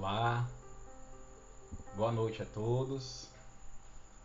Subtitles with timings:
[0.00, 0.48] Olá,
[1.96, 3.26] boa noite a todos.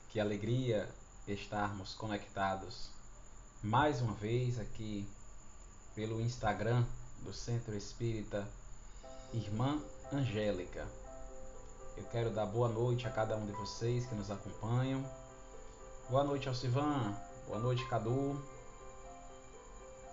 [0.10, 0.88] Que alegria
[1.28, 2.92] estarmos conectados
[3.64, 5.10] mais uma vez aqui
[5.96, 6.86] pelo Instagram
[7.24, 8.48] do Centro Espírita
[9.34, 9.82] Irmã
[10.12, 10.88] Angélica.
[11.98, 15.04] Eu quero dar boa noite a cada um de vocês que nos acompanham.
[16.08, 17.18] Boa noite, Alcivan.
[17.48, 18.40] Boa noite, Cadu.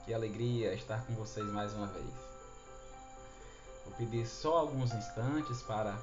[0.07, 2.30] Que alegria estar com vocês mais uma vez.
[3.91, 5.99] Vou pedir só alguns instantes para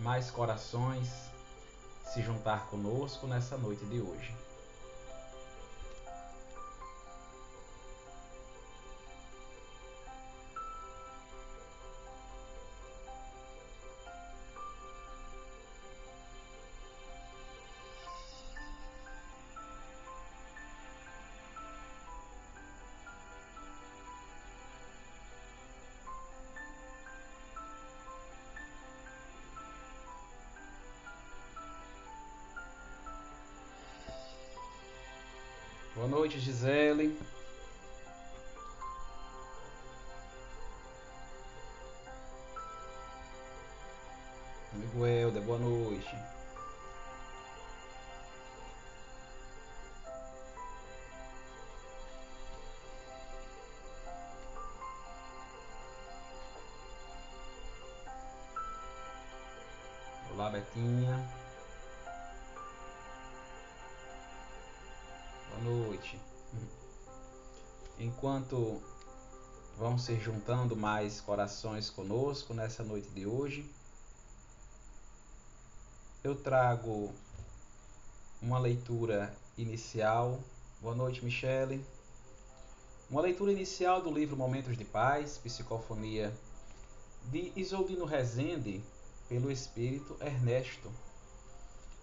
[0.00, 1.08] mais corações
[2.04, 4.34] se juntar conosco nessa noite de hoje.
[36.26, 37.10] Noite, Gisele.
[65.96, 66.20] Noite.
[67.98, 68.82] Enquanto
[69.78, 73.68] vão se juntando mais corações conosco nessa noite de hoje,
[76.22, 77.12] eu trago
[78.42, 80.38] uma leitura inicial.
[80.82, 81.84] Boa noite, Michele.
[83.08, 86.32] Uma leitura inicial do livro Momentos de Paz, Psicofonia
[87.30, 88.84] de Isoldino Rezende,
[89.28, 90.92] pelo espírito Ernesto,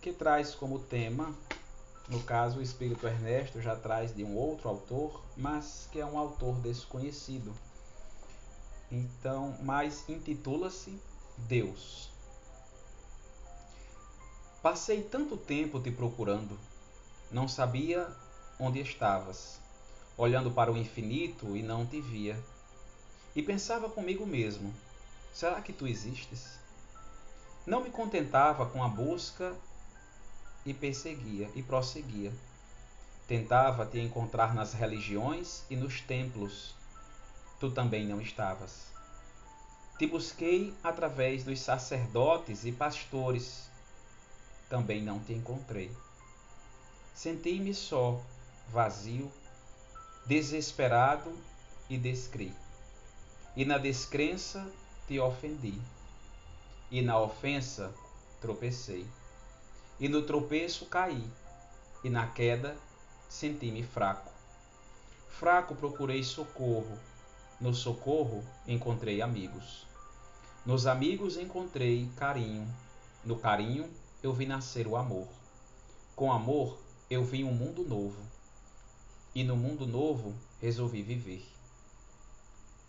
[0.02, 1.33] que traz como tema
[2.09, 6.17] no caso, o Espírito Ernesto já traz de um outro autor, mas que é um
[6.17, 7.53] autor desconhecido.
[8.91, 10.99] Então, mas intitula-se
[11.37, 12.09] Deus.
[14.61, 16.58] Passei tanto tempo te procurando,
[17.31, 18.08] não sabia
[18.59, 19.59] onde estavas,
[20.17, 22.37] olhando para o infinito e não te via.
[23.36, 24.73] E pensava comigo mesmo:
[25.33, 26.59] será que tu existes?
[27.65, 29.55] Não me contentava com a busca
[30.65, 32.31] e perseguia e prosseguia.
[33.27, 36.75] Tentava te encontrar nas religiões e nos templos.
[37.59, 38.91] Tu também não estavas.
[39.97, 43.69] Te busquei através dos sacerdotes e pastores.
[44.69, 45.91] Também não te encontrei.
[47.13, 48.19] Senti-me só,
[48.69, 49.31] vazio,
[50.25, 51.31] desesperado
[51.89, 52.53] e descri.
[53.55, 54.67] E na descrença
[55.07, 55.80] te ofendi.
[56.89, 57.93] E na ofensa
[58.41, 59.07] tropecei.
[60.03, 61.23] E no tropeço caí,
[62.03, 62.75] e na queda
[63.30, 64.30] senti-me fraco.
[65.30, 66.99] Fraco procurei socorro,
[67.58, 69.87] no socorro encontrei amigos.
[70.65, 72.67] Nos amigos encontrei carinho,
[73.23, 73.89] no carinho
[74.21, 75.30] eu vi nascer o amor.
[76.17, 76.77] Com amor
[77.09, 78.21] eu vi um mundo novo,
[79.33, 81.47] e no mundo novo resolvi viver.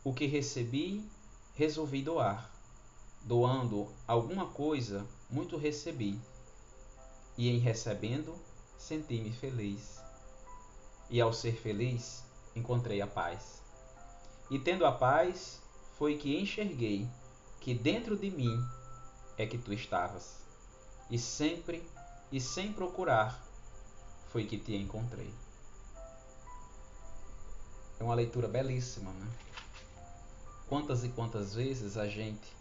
[0.03, 1.09] O que recebi,
[1.55, 2.51] resolvi doar.
[3.23, 6.19] Doando alguma coisa, muito recebi
[7.37, 8.35] e em recebendo
[8.79, 10.01] senti-me feliz.
[11.11, 12.25] E ao ser feliz,
[12.55, 13.63] encontrei a paz.
[14.51, 15.61] E tendo a paz,
[15.99, 17.09] foi que enxerguei
[17.61, 18.63] que dentro de mim
[19.39, 20.43] é que tu estavas.
[21.11, 21.87] E sempre
[22.31, 23.43] e sem procurar,
[24.29, 25.33] foi que te encontrei.
[28.01, 29.27] É uma leitura belíssima, né?
[30.69, 32.53] Quantas e quantas vezes a gente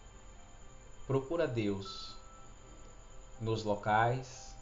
[1.07, 2.15] procura Deus
[3.41, 4.52] nos locais,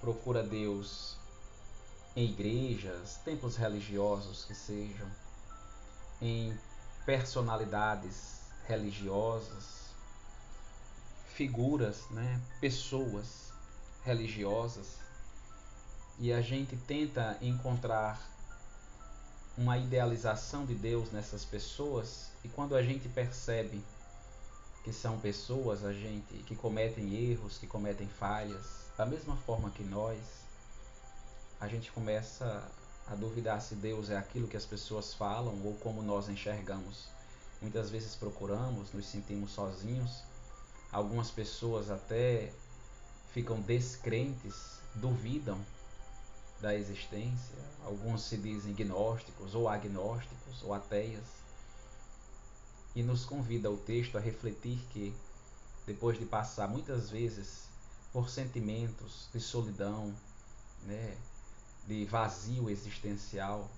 [0.00, 1.16] procura Deus
[2.14, 5.08] em igrejas, templos religiosos que sejam,
[6.20, 6.58] em
[7.06, 9.88] personalidades religiosas,
[11.34, 13.52] figuras, né, pessoas
[14.04, 14.96] religiosas,
[16.18, 18.20] e a gente tenta encontrar
[19.56, 23.84] uma idealização de Deus nessas pessoas, e quando a gente percebe
[24.82, 29.84] que são pessoas, a gente que cometem erros, que cometem falhas, da mesma forma que
[29.84, 30.18] nós,
[31.60, 32.68] a gente começa
[33.06, 37.06] a duvidar se Deus é aquilo que as pessoas falam ou como nós enxergamos.
[37.62, 40.24] Muitas vezes procuramos, nos sentimos sozinhos.
[40.90, 42.52] Algumas pessoas até
[43.32, 45.64] ficam descrentes, duvidam
[46.60, 47.56] da existência.
[47.84, 51.24] Alguns se dizem gnósticos ou agnósticos ou ateias.
[52.96, 55.14] E nos convida o texto a refletir que
[55.86, 57.67] depois de passar muitas vezes
[58.12, 60.14] por sentimentos de solidão,
[60.84, 61.16] né,
[61.86, 63.70] de vazio existencial,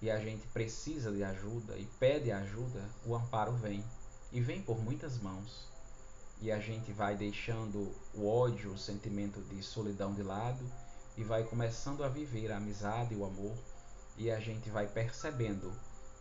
[0.00, 3.82] e a gente precisa de ajuda e pede ajuda, o amparo vem.
[4.30, 5.66] E vem por muitas mãos.
[6.40, 10.62] E a gente vai deixando o ódio, o sentimento de solidão de lado
[11.16, 13.56] e vai começando a viver a amizade e o amor.
[14.18, 15.72] E a gente vai percebendo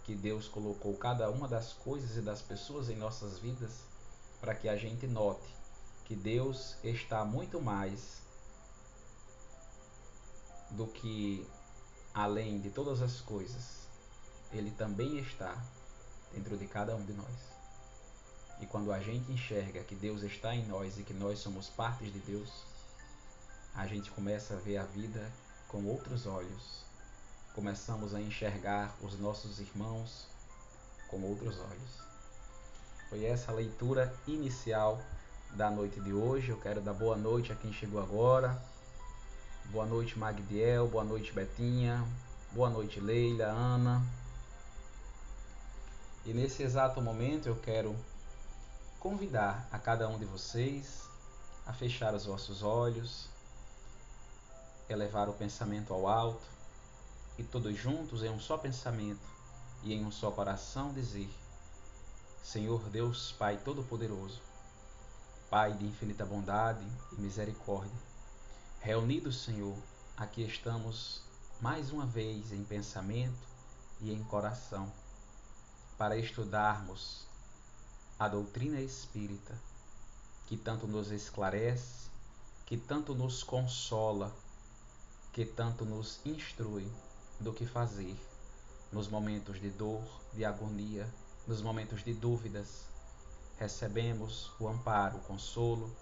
[0.05, 3.83] que Deus colocou cada uma das coisas e das pessoas em nossas vidas
[4.39, 5.54] para que a gente note
[6.05, 8.21] que Deus está muito mais
[10.71, 11.45] do que
[12.13, 13.87] além de todas as coisas,
[14.53, 15.61] Ele também está
[16.31, 17.55] dentro de cada um de nós.
[18.61, 22.13] E quando a gente enxerga que Deus está em nós e que nós somos partes
[22.13, 22.49] de Deus,
[23.73, 25.29] a gente começa a ver a vida
[25.67, 26.85] com outros olhos.
[27.53, 30.27] Começamos a enxergar os nossos irmãos
[31.09, 31.99] com outros olhos.
[33.09, 35.01] Foi essa a leitura inicial
[35.55, 36.49] da noite de hoje.
[36.49, 38.61] Eu quero dar boa noite a quem chegou agora.
[39.65, 40.87] Boa noite, Magdiel.
[40.87, 42.05] Boa noite, Betinha.
[42.51, 44.05] Boa noite, Leila, Ana.
[46.25, 47.95] E nesse exato momento eu quero
[48.99, 51.03] convidar a cada um de vocês
[51.65, 53.27] a fechar os vossos olhos,
[54.89, 56.45] elevar o pensamento ao alto
[57.37, 59.27] e todos juntos em um só pensamento
[59.83, 61.29] e em um só coração dizer:
[62.43, 64.41] Senhor Deus Pai Todo-Poderoso,
[65.55, 67.97] Pai de infinita bondade e misericórdia,
[68.81, 69.77] Reunidos, Senhor,
[70.17, 71.21] aqui estamos
[71.61, 73.47] mais uma vez em pensamento
[74.01, 74.91] e em coração
[75.97, 77.25] para estudarmos
[78.19, 79.57] a doutrina espírita,
[80.45, 82.09] que tanto nos esclarece,
[82.65, 84.35] que tanto nos consola,
[85.31, 86.91] que tanto nos instrui
[87.39, 88.13] do que fazer
[88.91, 90.03] nos momentos de dor,
[90.33, 91.07] de agonia,
[91.47, 92.93] nos momentos de dúvidas.
[93.57, 95.95] Recebemos o amparo, o consolo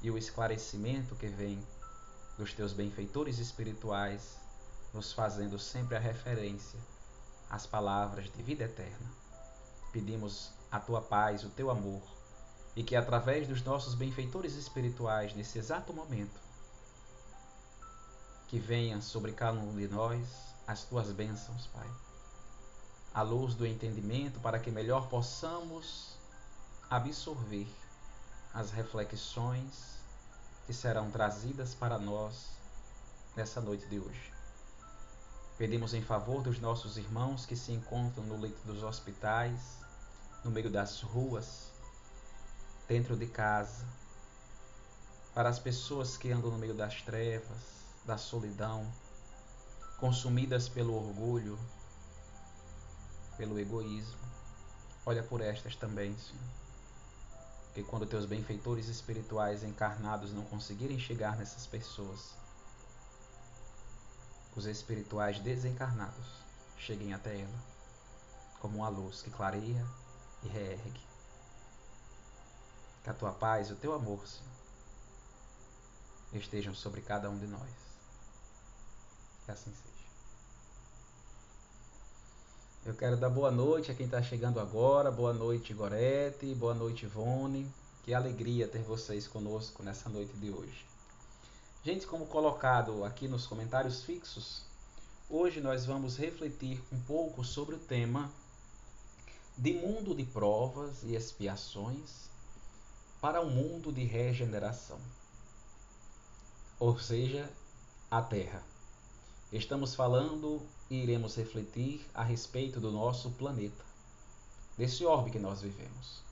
[0.00, 1.58] e o esclarecimento que vem
[2.38, 4.36] dos teus benfeitores espirituais,
[4.92, 6.78] nos fazendo sempre a referência
[7.50, 9.10] às palavras de vida eterna.
[9.92, 12.02] Pedimos a tua paz, o teu amor,
[12.76, 16.40] e que através dos nossos benfeitores espirituais, nesse exato momento,
[18.48, 20.26] que venha sobre cada um de nós
[20.66, 21.88] as tuas bênçãos, Pai.
[23.12, 26.16] A luz do entendimento para que melhor possamos
[26.90, 27.66] absorver
[28.52, 29.98] as reflexões
[30.66, 32.50] que serão trazidas para nós
[33.36, 34.32] nessa noite de hoje.
[35.58, 39.78] Pedimos em favor dos nossos irmãos que se encontram no leito dos hospitais,
[40.44, 41.70] no meio das ruas,
[42.88, 43.84] dentro de casa,
[45.34, 48.86] para as pessoas que andam no meio das trevas, da solidão,
[49.98, 51.58] consumidas pelo orgulho,
[53.36, 54.24] pelo egoísmo.
[55.06, 56.63] Olha por estas também, Senhor
[57.74, 62.32] que quando teus benfeitores espirituais encarnados não conseguirem chegar nessas pessoas,
[64.54, 66.44] os espirituais desencarnados
[66.78, 67.64] cheguem até ela,
[68.60, 69.84] como uma luz que clareia
[70.44, 71.04] e reergue.
[73.02, 74.54] Que a tua paz e o teu amor, Senhor,
[76.32, 77.70] estejam sobre cada um de nós.
[79.44, 79.93] Que assim seja.
[82.86, 85.10] Eu quero dar boa noite a quem está chegando agora.
[85.10, 86.54] Boa noite, Gorete.
[86.54, 87.66] Boa noite, Ivone.
[88.02, 90.84] Que alegria ter vocês conosco nessa noite de hoje.
[91.82, 94.66] Gente, como colocado aqui nos comentários fixos,
[95.30, 98.30] hoje nós vamos refletir um pouco sobre o tema
[99.56, 102.28] de mundo de provas e expiações
[103.18, 104.98] para um mundo de regeneração.
[106.78, 107.50] Ou seja,
[108.10, 108.73] a Terra.
[109.54, 113.84] Estamos falando e iremos refletir a respeito do nosso planeta,
[114.76, 116.24] desse orbe que nós vivemos.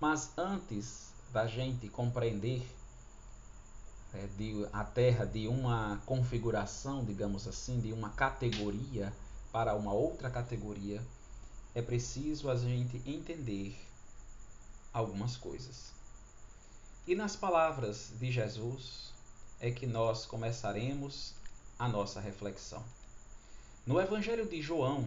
[0.00, 2.66] Mas antes da gente compreender
[4.14, 9.12] é, de, a Terra de uma configuração, digamos assim, de uma categoria
[9.52, 11.06] para uma outra categoria,
[11.74, 13.78] é preciso a gente entender
[14.94, 15.92] algumas coisas.
[17.06, 19.12] E nas palavras de Jesus
[19.60, 21.34] é que nós começaremos
[21.78, 22.82] a nossa reflexão.
[23.86, 25.06] No Evangelho de João,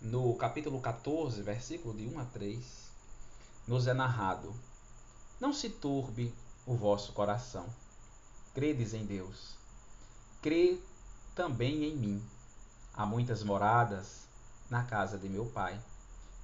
[0.00, 2.90] no capítulo 14, versículo de 1 a 3,
[3.66, 4.54] nos é narrado:
[5.40, 6.34] Não se turbe
[6.66, 7.66] o vosso coração.
[8.54, 9.54] Credes em Deus.
[10.42, 10.78] Crê
[11.34, 12.24] também em mim.
[12.94, 14.26] Há muitas moradas
[14.68, 15.80] na casa de meu Pai.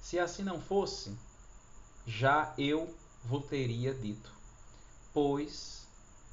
[0.01, 1.15] Se assim não fosse,
[2.05, 4.31] já eu vos teria dito,
[5.13, 5.86] pois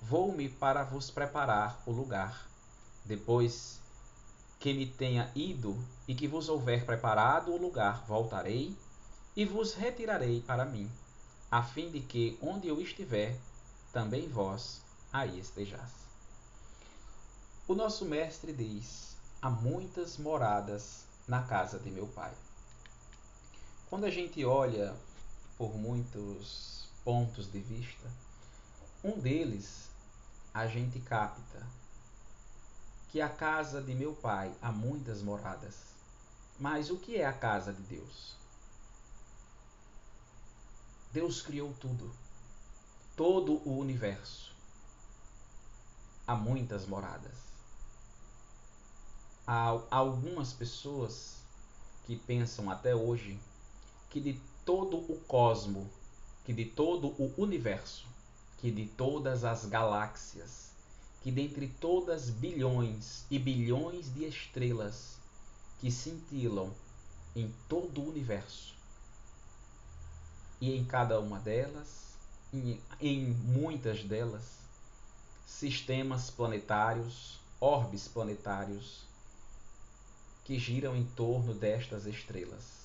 [0.08, 2.46] vou-me para vos preparar o lugar.
[3.04, 3.80] Depois
[4.60, 8.76] que me tenha ido e que vos houver preparado o lugar, voltarei
[9.34, 10.90] e vos retirarei para mim,
[11.50, 13.36] a fim de que onde eu estiver,
[13.92, 14.82] também vós
[15.12, 16.04] aí estejais.
[17.66, 22.32] O nosso mestre diz: há muitas moradas na casa de meu pai.
[23.88, 24.94] Quando a gente olha
[25.56, 28.10] por muitos pontos de vista,
[29.02, 29.93] um deles
[30.54, 31.66] a gente capta
[33.10, 35.74] que a casa de meu pai há muitas moradas.
[36.60, 38.36] Mas o que é a casa de Deus?
[41.12, 42.08] Deus criou tudo,
[43.16, 44.54] todo o universo.
[46.24, 47.34] Há muitas moradas.
[49.44, 51.38] Há algumas pessoas
[52.06, 53.40] que pensam até hoje
[54.08, 55.90] que de todo o cosmo,
[56.44, 58.13] que de todo o universo,
[58.58, 60.70] que de todas as galáxias,
[61.22, 65.16] que dentre todas bilhões e bilhões de estrelas
[65.80, 66.70] que cintilam
[67.34, 68.74] em todo o universo,
[70.60, 72.14] e em cada uma delas,
[72.52, 74.44] em, em muitas delas,
[75.46, 79.04] sistemas planetários, orbes planetários
[80.44, 82.84] que giram em torno destas estrelas.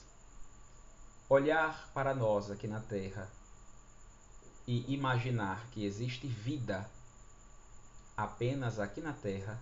[1.27, 3.29] Olhar para nós aqui na Terra
[4.69, 6.87] e imaginar que existe vida
[8.15, 9.59] apenas aqui na Terra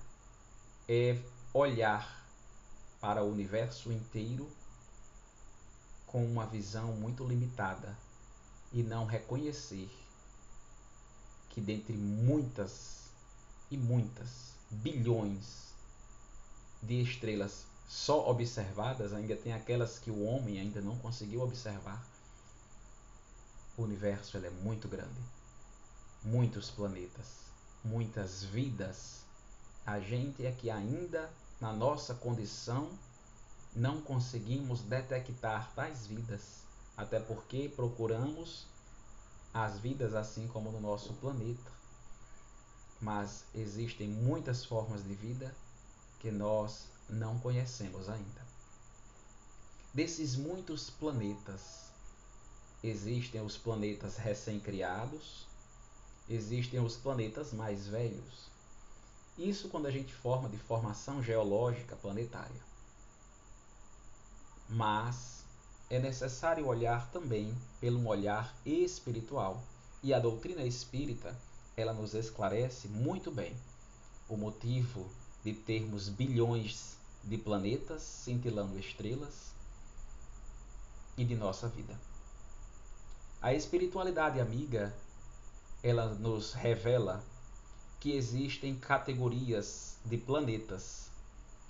[0.86, 1.18] é
[1.54, 2.28] olhar
[3.00, 4.52] para o universo inteiro
[6.06, 7.98] com uma visão muito limitada
[8.74, 9.90] e não reconhecer
[11.52, 13.06] que dentre muitas
[13.72, 15.68] e muitas bilhões
[16.84, 22.06] de estrelas só observadas, ainda tem aquelas que o homem ainda não conseguiu observar.
[23.78, 25.22] O universo ele é muito grande.
[26.24, 27.48] Muitos planetas
[27.88, 29.22] muitas vidas,
[29.86, 31.30] a gente é que ainda
[31.60, 32.90] na nossa condição
[33.76, 36.64] não conseguimos detectar tais vidas,
[36.96, 38.66] até porque procuramos
[39.54, 41.72] as vidas assim como no nosso planeta.
[43.00, 45.56] Mas existem muitas formas de vida
[46.20, 48.48] que nós não conhecemos ainda.
[49.94, 51.87] Desses muitos planetas,
[52.84, 55.46] existem os planetas recém-criados,
[56.30, 58.48] existem os planetas mais velhos.
[59.38, 62.62] Isso quando a gente forma de formação geológica planetária.
[64.70, 65.44] Mas
[65.90, 69.64] é necessário olhar também pelo um olhar espiritual.
[70.04, 71.36] E a doutrina espírita,
[71.76, 73.56] ela nos esclarece muito bem
[74.28, 75.10] o motivo
[75.44, 79.52] de termos bilhões de planetas cintilando estrelas
[81.18, 81.98] e de nossa vida.
[83.40, 84.96] A espiritualidade amiga
[85.84, 87.24] ela nos revela
[88.00, 91.12] que existem categorias de planetas,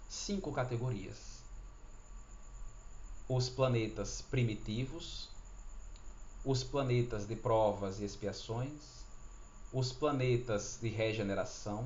[0.08, 1.42] cinco categorias.
[3.28, 5.30] Os planetas primitivos,
[6.46, 9.04] os planetas de provas e expiações,
[9.74, 11.86] os planetas de regeneração,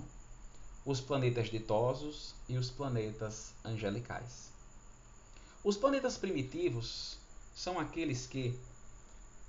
[0.85, 4.51] os planetas ditosos e os planetas angelicais.
[5.63, 7.17] Os planetas primitivos
[7.55, 8.57] são aqueles que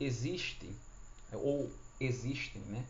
[0.05, 0.75] existem
[1.33, 2.85] ou existem, né?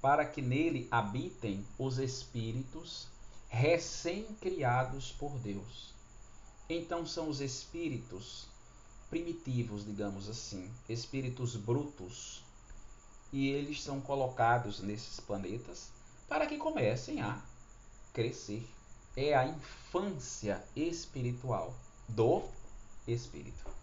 [0.00, 3.08] para que nele habitem os espíritos
[3.48, 5.92] recém-criados por Deus.
[6.68, 8.46] Então são os espíritos
[9.10, 12.42] primitivos, digamos assim, espíritos brutos,
[13.32, 15.88] e eles são colocados nesses planetas
[16.28, 17.40] para que comecem a
[18.12, 18.66] crescer.
[19.16, 21.74] É a infância espiritual
[22.08, 22.44] do
[23.06, 23.77] espírito.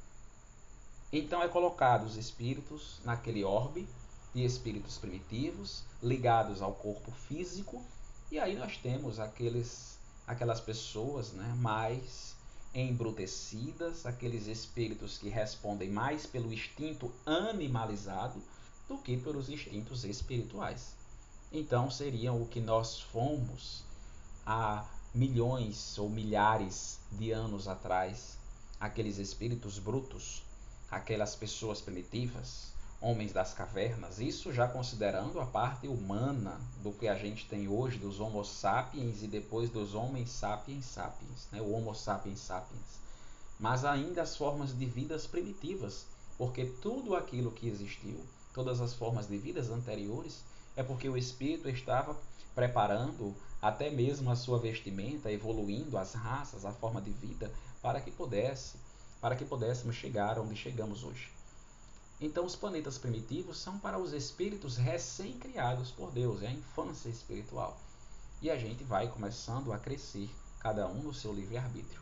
[1.18, 3.88] Então é colocado os espíritos naquele orbe
[4.34, 7.82] de espíritos primitivos ligados ao corpo físico,
[8.30, 12.36] e aí nós temos aqueles, aquelas pessoas né, mais
[12.74, 18.42] embrutecidas, aqueles espíritos que respondem mais pelo instinto animalizado
[18.86, 20.98] do que pelos instintos espirituais.
[21.50, 23.86] Então seriam o que nós fomos
[24.46, 28.38] há milhões ou milhares de anos atrás,
[28.82, 30.44] aqueles espíritos brutos,
[30.96, 32.72] aquelas pessoas primitivas,
[33.02, 37.98] homens das cavernas, isso já considerando a parte humana do que a gente tem hoje
[37.98, 41.62] dos Homo sapiens e depois dos Homens sapiens sapiens, né?
[41.62, 43.02] o Homo sapiens sapiens.
[43.60, 46.06] Mas ainda as formas de vidas primitivas,
[46.38, 50.46] porque tudo aquilo que existiu, todas as formas de vidas anteriores,
[50.78, 52.16] é porque o espírito estava
[52.56, 58.12] preparando até mesmo a sua vestimenta, evoluindo as raças, a forma de vida, para que
[58.12, 58.78] pudesse,
[59.22, 61.32] para que pudéssemos chegar onde chegamos hoje.
[62.20, 67.78] Então, os planetas primitivos são para os espíritos recém-criados por Deus, é a infância espiritual.
[68.42, 70.30] E a gente vai começando a crescer,
[70.60, 72.02] cada um no seu livre-arbítrio.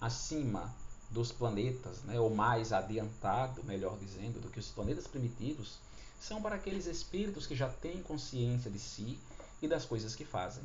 [0.00, 0.74] Acima
[1.10, 5.78] dos planetas, né, ou mais adiantado, melhor dizendo, do que os planetas primitivos,
[6.20, 9.18] são para aqueles espíritos que já têm consciência de si
[9.62, 10.64] e das coisas que fazem.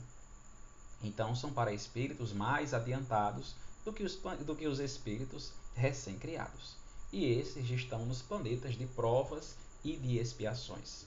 [1.04, 3.56] Então, são para espíritos mais adiantados
[3.86, 6.76] do que os, do que os espíritos recém-criados.
[7.12, 11.06] E esses estão nos planetas de provas e de expiações.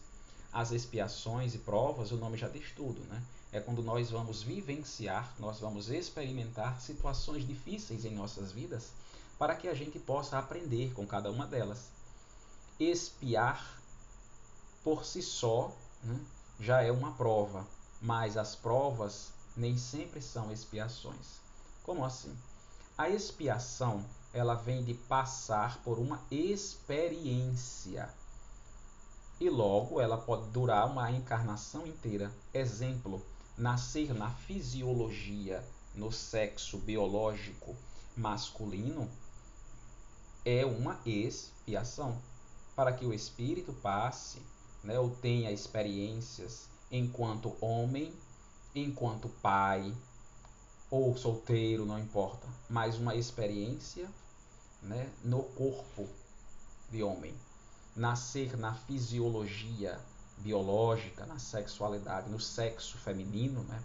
[0.53, 3.23] As expiações e provas, o nome já diz tudo, né?
[3.51, 8.91] É quando nós vamos vivenciar, nós vamos experimentar situações difíceis em nossas vidas
[9.39, 11.89] para que a gente possa aprender com cada uma delas.
[12.79, 13.81] Espiar
[14.83, 16.19] por si só né,
[16.61, 17.67] já é uma prova,
[18.01, 21.41] mas as provas nem sempre são expiações.
[21.83, 22.37] Como assim?
[22.97, 24.05] A expiação
[24.35, 28.13] ela vem de passar por uma experiência
[29.41, 32.33] e logo ela pode durar uma encarnação inteira.
[32.53, 33.25] Exemplo,
[33.57, 35.65] nascer na fisiologia,
[35.95, 37.77] no sexo biológico
[38.17, 39.09] masculino
[40.45, 42.21] é uma expiação
[42.75, 44.43] para que o espírito passe,
[44.83, 48.13] né, ou tenha experiências enquanto homem,
[48.75, 49.95] enquanto pai
[50.91, 54.09] ou solteiro, não importa, mas uma experiência,
[54.85, 56.09] né, no corpo
[56.91, 57.35] de homem.
[57.97, 60.01] Nascer na fisiologia
[60.39, 63.83] biológica, na sexualidade, no sexo feminino, né?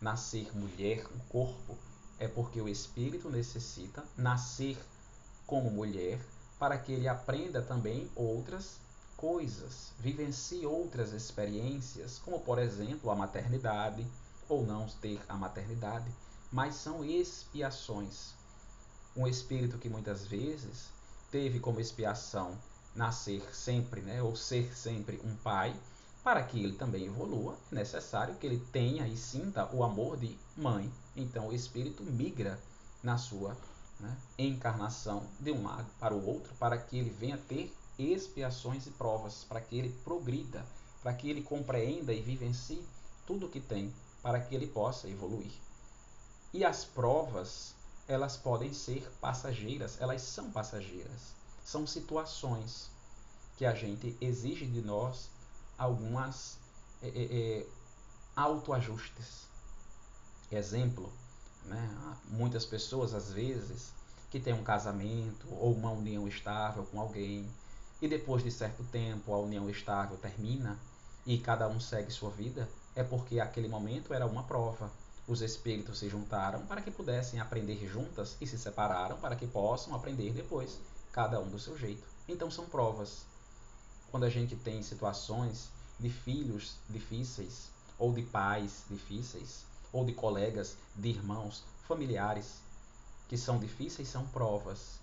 [0.00, 1.76] nascer mulher, no corpo,
[2.18, 4.78] é porque o espírito necessita nascer
[5.46, 6.20] como mulher
[6.58, 8.78] para que ele aprenda também outras
[9.16, 14.06] coisas, vivencie outras experiências, como por exemplo a maternidade,
[14.48, 16.10] ou não ter a maternidade,
[16.50, 18.37] mas são expiações.
[19.18, 20.90] Um espírito que muitas vezes
[21.28, 22.56] teve como expiação
[22.94, 25.74] nascer sempre, né, ou ser sempre um pai,
[26.22, 30.38] para que ele também evolua, é necessário que ele tenha e sinta o amor de
[30.56, 30.88] mãe.
[31.16, 32.60] Então o espírito migra
[33.02, 33.56] na sua
[33.98, 38.90] né, encarnação de um lado para o outro, para que ele venha ter expiações e
[38.90, 40.64] provas, para que ele progrida,
[41.02, 42.86] para que ele compreenda e vivencie
[43.26, 45.50] tudo o que tem, para que ele possa evoluir.
[46.54, 47.74] E as provas,
[48.08, 52.90] elas podem ser passageiras, elas são passageiras são situações
[53.58, 55.28] que a gente exige de nós
[55.76, 56.56] algumas
[57.02, 57.66] é, é, é,
[58.34, 59.46] autoajustes.
[60.50, 61.12] Exemplo,
[61.66, 62.16] né?
[62.30, 63.92] muitas pessoas às vezes
[64.30, 67.46] que têm um casamento ou uma união estável com alguém
[68.00, 70.78] e depois de certo tempo a união estável termina
[71.26, 72.66] e cada um segue sua vida,
[72.96, 74.90] é porque aquele momento era uma prova.
[75.28, 79.94] Os espíritos se juntaram para que pudessem aprender juntas e se separaram para que possam
[79.94, 80.78] aprender depois
[81.12, 82.02] cada um do seu jeito.
[82.26, 83.26] Então são provas.
[84.10, 85.68] Quando a gente tem situações
[86.00, 92.62] de filhos difíceis, ou de pais difíceis, ou de colegas, de irmãos, familiares,
[93.28, 94.98] que são difíceis, são provas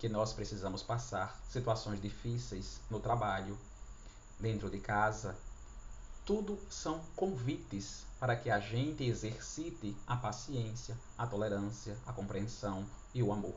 [0.00, 1.40] que nós precisamos passar.
[1.48, 3.56] Situações difíceis no trabalho,
[4.40, 5.36] dentro de casa,
[6.26, 12.84] tudo são convites para que a gente exercite a paciência, a tolerância, a compreensão
[13.14, 13.54] e o amor.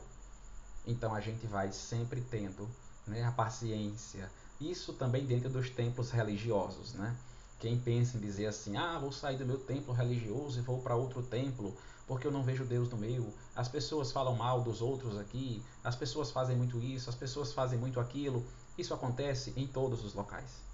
[0.86, 2.70] Então a gente vai sempre tendo
[3.08, 4.30] né, a paciência.
[4.60, 6.94] Isso também dentro dos templos religiosos.
[6.94, 7.16] Né?
[7.58, 10.94] Quem pensa em dizer assim, ah, vou sair do meu templo religioso e vou para
[10.94, 13.34] outro templo porque eu não vejo Deus no meu.
[13.56, 17.80] As pessoas falam mal dos outros aqui, as pessoas fazem muito isso, as pessoas fazem
[17.80, 18.46] muito aquilo.
[18.78, 20.69] Isso acontece em todos os locais.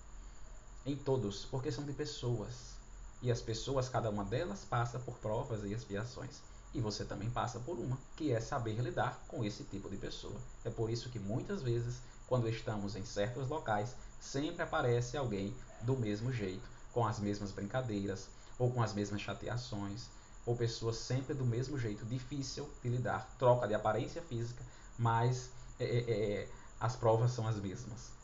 [0.87, 2.77] Em todos, porque são de pessoas.
[3.21, 6.41] E as pessoas, cada uma delas, passa por provas e expiações.
[6.73, 10.41] E você também passa por uma, que é saber lidar com esse tipo de pessoa.
[10.65, 11.97] É por isso que muitas vezes,
[12.29, 18.29] quando estamos em certos locais, sempre aparece alguém do mesmo jeito, com as mesmas brincadeiras,
[18.57, 20.07] ou com as mesmas chateações,
[20.47, 24.65] ou pessoas sempre do mesmo jeito, difícil de lidar, troca de aparência física,
[24.97, 28.16] mas é, é, é as provas são as mesmas.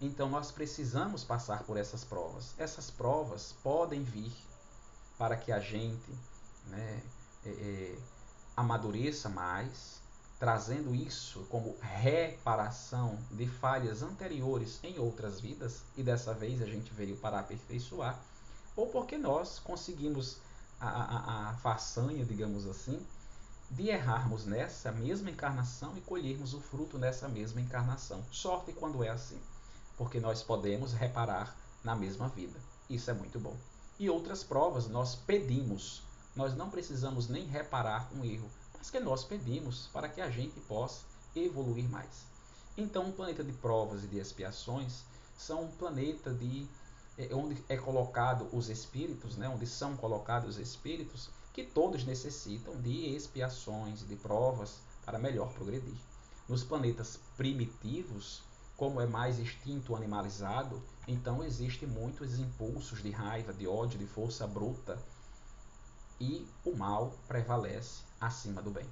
[0.00, 2.54] Então nós precisamos passar por essas provas.
[2.56, 4.32] Essas provas podem vir
[5.18, 6.10] para que a gente
[6.66, 7.02] né,
[7.44, 7.98] é, é,
[8.56, 10.00] amadureça mais,
[10.38, 16.94] trazendo isso como reparação de falhas anteriores em outras vidas, e dessa vez a gente
[16.94, 18.16] veio para aperfeiçoar,
[18.76, 20.38] ou porque nós conseguimos
[20.80, 23.04] a, a, a façanha, digamos assim,
[23.70, 28.24] de errarmos nessa mesma encarnação e colhermos o fruto nessa mesma encarnação.
[28.30, 29.40] Sorte quando é assim,
[29.98, 32.58] porque nós podemos reparar na mesma vida.
[32.88, 33.56] Isso é muito bom.
[33.98, 36.02] E outras provas nós pedimos
[36.38, 40.60] nós não precisamos nem reparar um erro, mas que nós pedimos para que a gente
[40.60, 42.26] possa evoluir mais.
[42.76, 45.02] Então, um planeta de provas e de expiações
[45.36, 46.64] são um planeta de
[47.18, 52.80] é, onde é colocado os espíritos, né, onde são colocados os espíritos que todos necessitam
[52.80, 55.98] de expiações, de provas, para melhor progredir.
[56.48, 58.44] Nos planetas primitivos,
[58.78, 64.46] como é mais instinto animalizado, então existem muitos impulsos de raiva, de ódio, de força
[64.46, 64.96] bruta
[66.20, 68.88] e o mal prevalece acima do bem.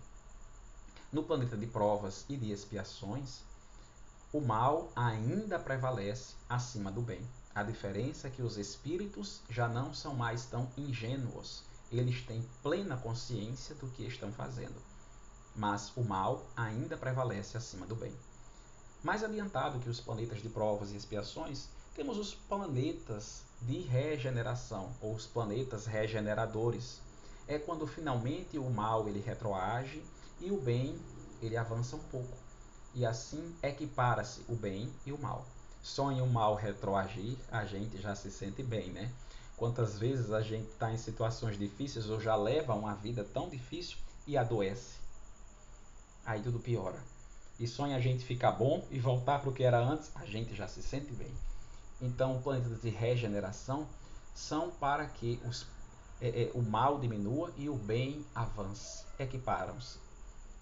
[1.13, 3.43] No planeta de provas e de expiações,
[4.33, 7.25] o mal ainda prevalece acima do bem.
[7.55, 12.97] A diferença é que os espíritos já não são mais tão ingênuos, eles têm plena
[12.97, 14.83] consciência do que estão fazendo.
[15.55, 18.13] Mas o mal ainda prevalece acima do bem.
[19.03, 25.15] Mais adiantado que os planetas de provas e expiações, temos os planetas de regeneração, ou
[25.15, 27.01] os planetas regeneradores.
[27.49, 30.03] É quando finalmente o mal ele retroage
[30.41, 30.99] e o bem
[31.41, 32.37] ele avança um pouco.
[32.95, 35.47] E assim equipara-se o bem e o mal.
[35.83, 39.13] Sonha o mal retroagir, a gente já se sente bem, né?
[39.57, 43.97] Quantas vezes a gente está em situações difíceis ou já leva uma vida tão difícil
[44.27, 44.97] e adoece.
[46.25, 47.16] Aí tudo piora.
[47.59, 50.55] E sonha a gente ficar bom e voltar para o que era antes, a gente
[50.55, 51.33] já se sente bem.
[52.01, 53.87] Então, planetas de regeneração
[54.35, 55.67] são para que os,
[56.21, 59.05] é, é, o mal diminua e o bem avance.
[59.19, 59.99] Equiparam-se.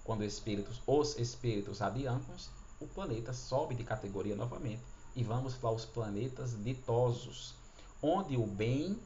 [0.04, 4.82] Quando espíritos, os espíritos adiantam-se, o planeta sobe de categoria novamente.
[5.16, 7.54] E vamos para os planetas ditosos,
[8.00, 8.98] onde o bem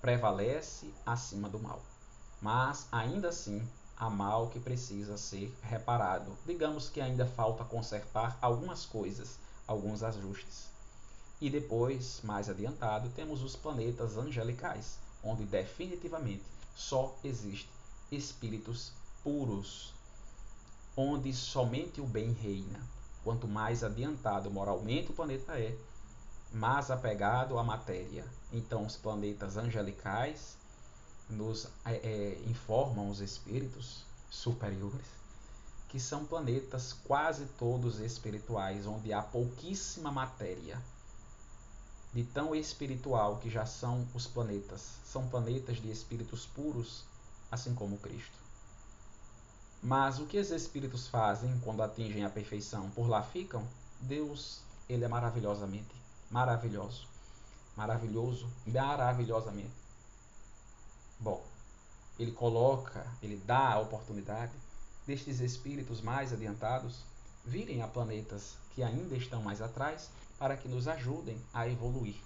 [0.00, 1.82] prevalece acima do mal.
[2.40, 3.62] Mas, ainda assim,
[3.98, 6.32] há mal que precisa ser reparado.
[6.46, 10.68] Digamos que ainda falta consertar algumas coisas, alguns ajustes.
[11.40, 16.44] E depois, mais adiantado, temos os planetas angelicais, onde definitivamente
[16.76, 17.68] só existe
[18.10, 18.92] espíritos
[19.24, 19.92] puros,
[20.96, 22.80] onde somente o bem reina.
[23.24, 25.76] Quanto mais adiantado moralmente o planeta é,
[26.52, 28.24] mais apegado à matéria.
[28.52, 30.56] Então, os planetas angelicais
[31.30, 35.06] nos é, é, informam os espíritos superiores
[35.88, 40.78] que são planetas quase todos espirituais, onde há pouquíssima matéria
[42.12, 44.96] de tão espiritual que já são os planetas.
[45.06, 47.04] São planetas de espíritos puros,
[47.50, 48.38] assim como Cristo.
[49.82, 52.90] Mas o que os espíritos fazem quando atingem a perfeição?
[52.90, 53.66] Por lá ficam?
[54.00, 54.60] Deus,
[54.90, 55.98] ele é maravilhosamente
[56.30, 57.06] maravilhoso.
[57.76, 59.70] Maravilhoso, maravilhosamente.
[61.20, 61.44] Bom,
[62.18, 64.52] ele coloca, ele dá a oportunidade
[65.06, 67.00] destes espíritos mais adiantados
[67.44, 72.16] virem a planetas que ainda estão mais atrás para que nos ajudem a evoluir,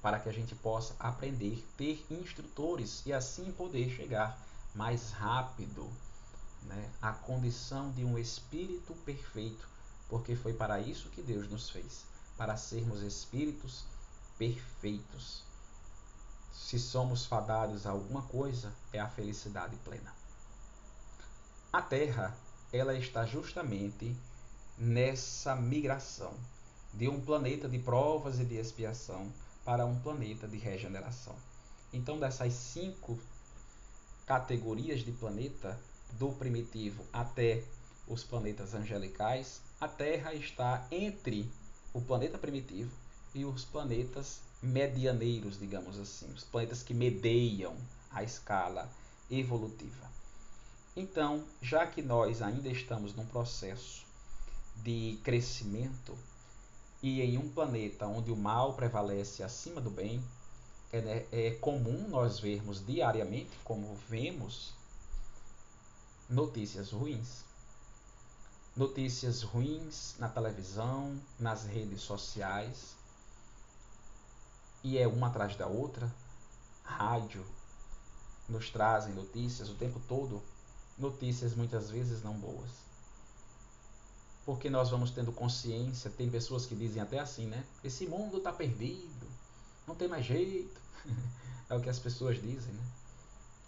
[0.00, 4.38] para que a gente possa aprender, ter instrutores e assim poder chegar
[4.74, 5.90] mais rápido
[6.62, 9.68] né, à condição de um espírito perfeito,
[10.08, 12.04] porque foi para isso que Deus nos fez
[12.36, 13.84] para sermos espíritos
[14.38, 15.42] perfeitos.
[16.52, 20.14] Se somos fadados a alguma coisa, é a felicidade plena.
[21.72, 22.36] A Terra,
[22.72, 24.16] ela está justamente
[24.76, 26.34] nessa migração
[26.92, 29.32] de um planeta de provas e de expiação
[29.64, 31.36] para um planeta de regeneração.
[31.92, 33.18] Então, dessas cinco
[34.26, 35.78] categorias de planeta,
[36.12, 37.62] do primitivo até
[38.06, 41.50] os planetas angelicais, a Terra está entre
[41.92, 42.90] o planeta primitivo
[43.34, 47.74] e os planetas medianeiros, digamos assim, os planetas que medeiam
[48.10, 48.88] a escala
[49.30, 50.10] evolutiva.
[50.96, 54.04] Então, já que nós ainda estamos num processo
[54.82, 56.16] de crescimento,
[57.02, 60.22] e em um planeta onde o mal prevalece acima do bem,
[60.92, 64.72] é, né, é comum nós vermos diariamente, como vemos,
[66.28, 67.44] notícias ruins.
[68.76, 72.94] Notícias ruins na televisão, nas redes sociais,
[74.82, 76.12] e é uma atrás da outra.
[76.82, 77.44] Rádio
[78.48, 80.42] nos trazem notícias o tempo todo,
[80.98, 82.90] notícias muitas vezes não boas
[84.50, 86.10] porque nós vamos tendo consciência.
[86.10, 87.64] Tem pessoas que dizem até assim, né?
[87.84, 89.26] Esse mundo está perdido,
[89.86, 90.80] não tem mais jeito.
[91.70, 92.82] é o que as pessoas dizem, né?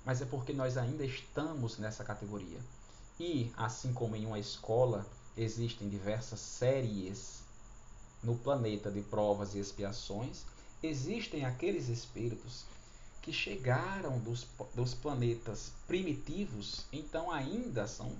[0.05, 2.59] Mas é porque nós ainda estamos nessa categoria.
[3.21, 7.45] E, assim como em uma escola existem diversas séries
[8.21, 10.45] no planeta de provas e expiações,
[10.83, 12.65] existem aqueles espíritos
[13.23, 18.13] que chegaram dos, dos planetas primitivos, então ainda são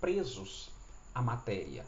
[0.00, 0.70] presos
[1.14, 1.84] a matéria.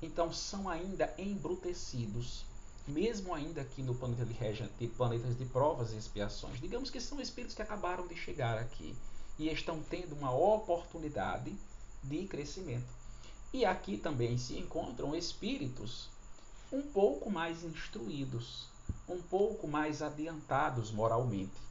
[0.00, 2.44] Então são ainda embrutecidos,
[2.88, 4.34] mesmo ainda aqui no planeta de,
[4.78, 6.60] de planetas de provas e expiações.
[6.60, 8.96] Digamos que são espíritos que acabaram de chegar aqui
[9.38, 11.54] e estão tendo uma oportunidade
[12.02, 12.88] de crescimento.
[13.52, 16.08] E aqui também se encontram espíritos
[16.74, 18.66] um pouco mais instruídos,
[19.08, 21.62] um pouco mais adiantados moralmente.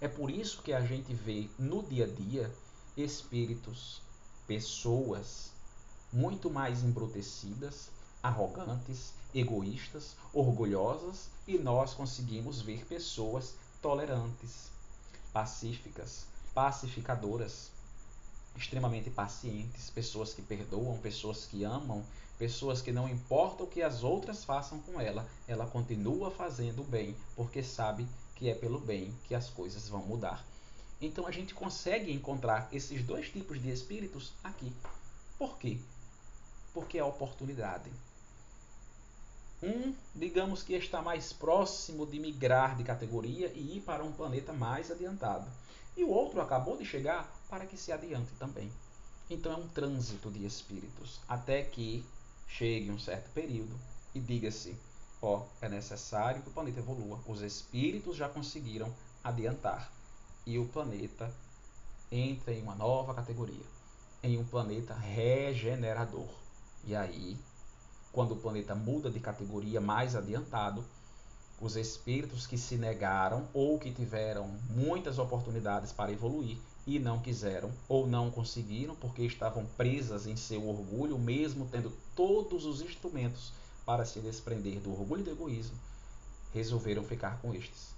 [0.00, 2.54] É por isso que a gente vê no dia a dia
[2.96, 4.00] espíritos
[4.46, 5.50] pessoas
[6.12, 7.90] muito mais embrutecidas,
[8.22, 14.70] arrogantes, egoístas, orgulhosas e nós conseguimos ver pessoas tolerantes,
[15.32, 17.72] pacíficas, pacificadoras,
[18.56, 22.04] extremamente pacientes, pessoas que perdoam, pessoas que amam,
[22.38, 26.84] pessoas que não importa o que as outras façam com ela, ela continua fazendo o
[26.84, 30.44] bem, porque sabe que é pelo bem que as coisas vão mudar.
[31.00, 34.72] Então a gente consegue encontrar esses dois tipos de espíritos aqui.
[35.38, 35.78] Por quê?
[36.72, 37.90] Porque é a oportunidade.
[39.62, 44.52] Um, digamos que está mais próximo de migrar de categoria e ir para um planeta
[44.52, 45.46] mais adiantado.
[45.96, 48.70] E o outro acabou de chegar para que se adiante também.
[49.30, 52.04] Então é um trânsito de espíritos, até que
[52.56, 53.78] chegue um certo período
[54.14, 54.76] e diga-se:
[55.20, 57.20] ó, é necessário que o planeta evolua.
[57.26, 59.90] Os espíritos já conseguiram adiantar
[60.46, 61.32] e o planeta
[62.10, 63.64] entra em uma nova categoria,
[64.22, 66.28] em um planeta regenerador.
[66.84, 67.38] E aí
[68.14, 70.84] quando o planeta muda de categoria mais adiantado,
[71.60, 76.56] os espíritos que se negaram ou que tiveram muitas oportunidades para evoluir
[76.86, 82.64] e não quiseram ou não conseguiram porque estavam presas em seu orgulho, mesmo tendo todos
[82.64, 83.52] os instrumentos
[83.86, 85.76] para se desprender do orgulho e do egoísmo,
[86.52, 87.94] resolveram ficar com estes.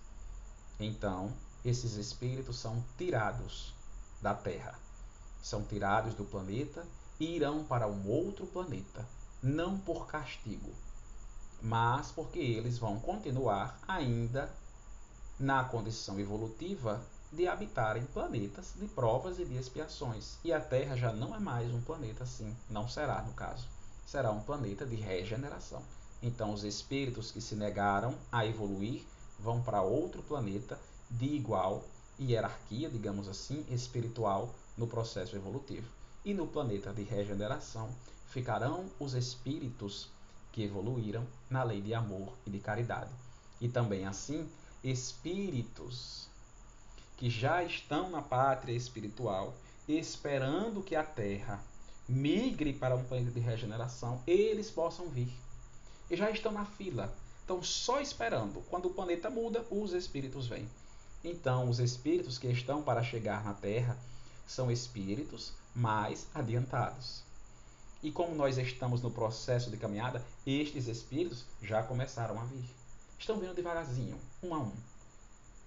[0.78, 1.32] Então,
[1.64, 3.74] esses espíritos são tirados
[4.22, 4.78] da Terra,
[5.42, 6.86] são tirados do planeta
[7.18, 9.06] e irão para um outro planeta
[9.42, 10.72] não por castigo,
[11.62, 14.52] mas porque eles vão continuar ainda
[15.38, 17.00] na condição evolutiva
[17.36, 20.38] de habitarem planetas de provas e de expiações.
[20.42, 23.68] E a Terra já não é mais um planeta assim, não será no caso.
[24.06, 25.82] Será um planeta de regeneração.
[26.22, 29.02] Então, os espíritos que se negaram a evoluir
[29.38, 31.84] vão para outro planeta de igual
[32.18, 35.86] hierarquia, digamos assim, espiritual no processo evolutivo.
[36.24, 37.90] E no planeta de regeneração,
[38.28, 40.08] ficarão os espíritos
[40.52, 43.10] que evoluíram na lei de amor e de caridade.
[43.60, 44.48] E também assim,
[44.82, 46.28] espíritos
[47.16, 49.54] que já estão na pátria espiritual,
[49.88, 51.62] esperando que a Terra
[52.08, 55.32] migre para um planeta de regeneração, eles possam vir.
[56.10, 58.62] E já estão na fila, estão só esperando.
[58.68, 60.68] Quando o planeta muda, os espíritos vêm.
[61.24, 63.96] Então, os espíritos que estão para chegar na Terra
[64.46, 67.22] são espíritos mais adiantados.
[68.02, 72.64] E como nós estamos no processo de caminhada, estes espíritos já começaram a vir.
[73.18, 74.72] Estão vindo devagarzinho, um a um.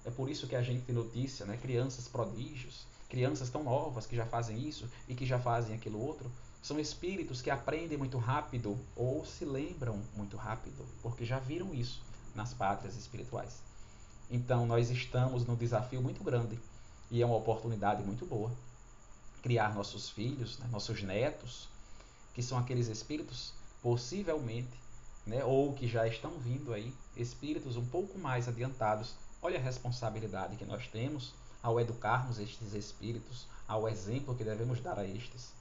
[0.10, 1.56] É por isso que a gente tem notícia, né?
[1.56, 6.32] crianças prodígios, crianças tão novas que já fazem isso e que já fazem aquilo outro.
[6.64, 12.02] São espíritos que aprendem muito rápido ou se lembram muito rápido, porque já viram isso
[12.34, 13.62] nas pátrias espirituais.
[14.32, 16.60] Então nós estamos num desafio muito grande
[17.12, 18.52] e é uma oportunidade muito boa.
[19.44, 20.68] Criar nossos filhos, né?
[20.72, 21.70] nossos netos,
[22.34, 24.76] que são aqueles espíritos possivelmente,
[25.24, 29.14] né, ou que já estão vindo aí, espíritos um pouco mais adiantados.
[29.42, 35.00] Olha a responsabilidade que nós temos ao educarmos estes espíritos, ao exemplo que devemos dar
[35.00, 35.54] a estes.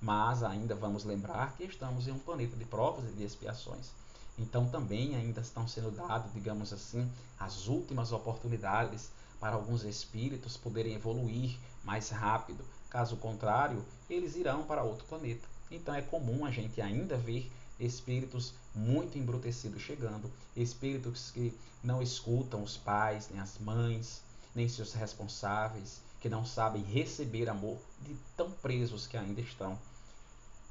[0.00, 3.90] Mas ainda vamos lembrar que estamos em um planeta de provas e de expiações.
[4.38, 10.94] Então também ainda estão sendo dadas, digamos assim, as últimas oportunidades para alguns espíritos poderem
[10.94, 12.64] evoluir mais rápido.
[12.88, 15.48] Caso contrário, eles irão para outro planeta.
[15.72, 22.62] Então é comum a gente ainda ver espíritos muito embrutecidos chegando, espíritos que não escutam
[22.62, 24.22] os pais, nem as mães,
[24.54, 29.78] nem seus responsáveis, que não sabem receber amor de tão presos que ainda estão.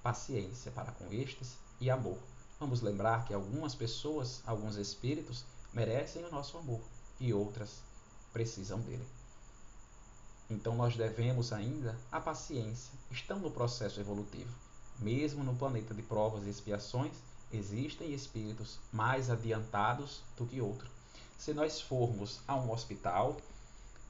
[0.02, 2.18] Paciência para com estes e amor.
[2.60, 6.82] Vamos lembrar que algumas pessoas, alguns espíritos, merecem o nosso amor
[7.20, 7.82] e outras
[8.34, 9.06] precisam dele.
[10.50, 14.54] Então nós devemos ainda a paciência, estão no processo evolutivo.
[15.00, 17.14] Mesmo no planeta de provas e expiações,
[17.54, 20.90] existem espíritos mais adiantados do que outros.
[21.38, 23.38] Se nós formos a um hospital,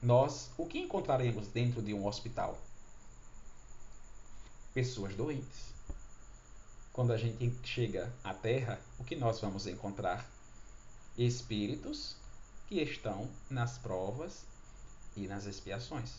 [0.02, 2.58] nós o que encontraremos dentro de um hospital?
[4.72, 5.74] Pessoas doentes.
[6.92, 10.24] Quando a gente chega à Terra, o que nós vamos encontrar?
[11.18, 12.16] Espíritos
[12.68, 14.44] que estão nas provas
[15.16, 16.12] e nas expiações.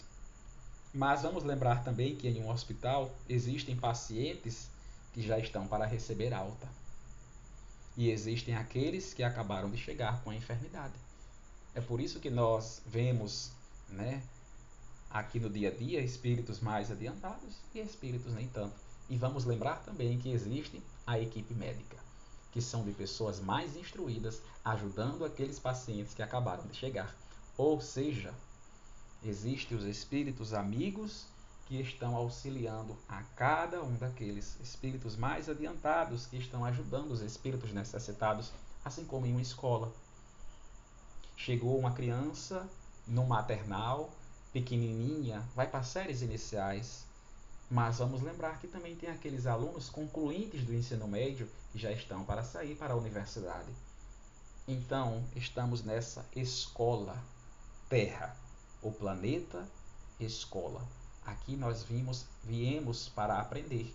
[0.94, 4.70] Mas vamos lembrar também que em um hospital existem pacientes
[5.14, 6.68] que já estão para receber alta.
[7.98, 10.94] E existem aqueles que acabaram de chegar com a enfermidade.
[11.74, 13.52] É por isso que nós vemos,
[13.90, 14.22] né,
[15.10, 18.76] aqui no dia a dia, espíritos mais adiantados e espíritos nem tanto.
[19.10, 21.98] E vamos lembrar também que existe a equipe médica,
[22.52, 27.16] que são de pessoas mais instruídas, ajudando aqueles pacientes que acabaram de chegar.
[27.58, 28.34] Ou seja,
[29.28, 31.26] Existem os espíritos amigos
[31.66, 37.74] que estão auxiliando a cada um daqueles espíritos mais adiantados que estão ajudando os espíritos
[37.74, 38.52] necessitados,
[38.84, 39.92] assim como em uma escola.
[41.36, 42.68] Chegou uma criança
[43.08, 44.12] no maternal,
[44.54, 47.04] pequenininha, vai para séries iniciais,
[47.70, 52.24] mas vamos lembrar que também tem aqueles alunos concluintes do ensino médio que já estão
[52.24, 53.70] para sair para a universidade.
[54.68, 57.22] Então, estamos nessa escola
[57.90, 58.36] Terra,
[58.82, 59.68] o planeta
[60.20, 60.82] escola.
[61.26, 63.94] Aqui nós vimos, viemos para aprender.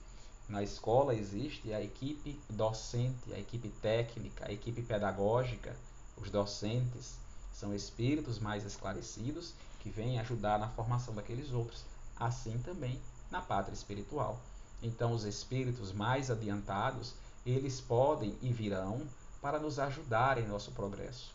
[0.49, 5.77] Na escola existe a equipe docente, a equipe técnica, a equipe pedagógica,
[6.17, 7.15] os docentes
[7.53, 11.85] são espíritos mais esclarecidos que vêm ajudar na formação daqueles outros.
[12.17, 14.41] Assim também na pátria espiritual.
[14.83, 17.15] Então, os espíritos mais adiantados,
[17.47, 19.03] eles podem e virão
[19.41, 21.33] para nos ajudar em nosso progresso,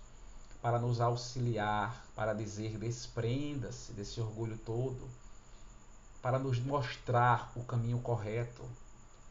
[0.62, 5.08] para nos auxiliar, para dizer desprenda-se desse orgulho todo,
[6.26, 8.64] para nos mostrar o caminho correto.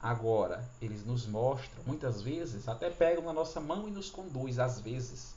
[0.00, 4.78] Agora, eles nos mostram, muitas vezes, até pegam na nossa mão e nos conduz, às
[4.78, 5.34] vezes,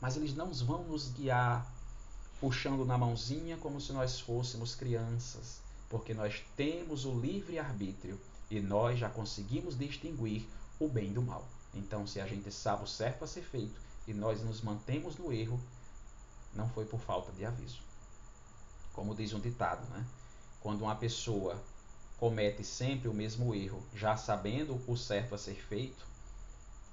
[0.00, 1.64] mas eles não vão nos guiar
[2.40, 8.58] puxando na mãozinha como se nós fôssemos crianças porque nós temos o livre arbítrio e
[8.58, 10.44] nós já conseguimos distinguir
[10.80, 11.46] o bem do mal.
[11.72, 15.32] Então, se a gente sabe o certo a ser feito e nós nos mantemos no
[15.32, 15.60] erro,
[16.52, 17.78] não foi por falta de aviso.
[18.92, 20.04] Como diz um ditado, né?
[20.60, 21.62] Quando uma pessoa
[22.18, 26.06] comete sempre o mesmo erro, já sabendo o certo a ser feito,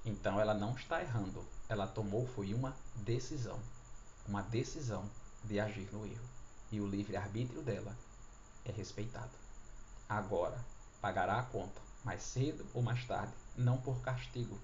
[0.04, 1.44] então ela não está errando.
[1.68, 3.58] Ela tomou foi uma decisão,
[4.28, 5.08] uma decisão
[5.42, 6.28] de agir no erro.
[6.70, 7.96] E o livre arbítrio dela
[8.64, 9.32] é respeitado.
[10.08, 10.58] Agora,
[11.00, 14.58] pagará a conta, mais cedo ou mais tarde, não por castigo,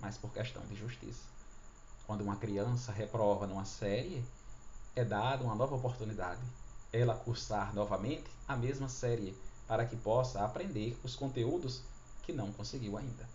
[0.00, 1.22] mas por questão de justiça.
[2.06, 4.22] Quando uma criança reprova numa série,
[4.94, 6.40] é dada uma nova oportunidade,
[6.92, 9.34] ela cursar novamente a mesma série,
[9.66, 11.82] para que possa aprender os conteúdos
[12.22, 13.26] que não conseguiu ainda.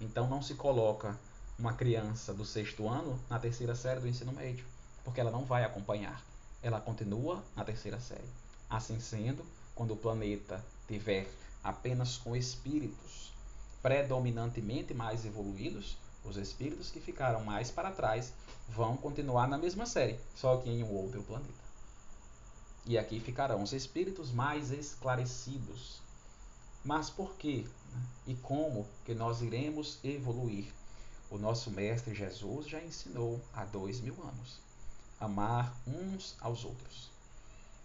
[0.00, 1.18] Então não se coloca
[1.58, 4.64] uma criança do sexto ano na terceira série do ensino médio,
[5.04, 6.24] porque ela não vai acompanhar.
[6.62, 8.28] Ela continua na terceira série.
[8.70, 11.28] Assim sendo, quando o planeta tiver
[11.62, 13.32] apenas com espíritos
[13.82, 18.32] predominantemente mais evoluídos, os espíritos que ficaram mais para trás
[18.68, 21.61] vão continuar na mesma série, só que em um outro planeta.
[22.84, 26.00] E aqui ficarão os espíritos mais esclarecidos.
[26.84, 28.02] Mas por que né?
[28.26, 30.72] e como que nós iremos evoluir?
[31.30, 34.58] O nosso Mestre Jesus já ensinou há dois mil anos:
[35.20, 37.12] amar uns aos outros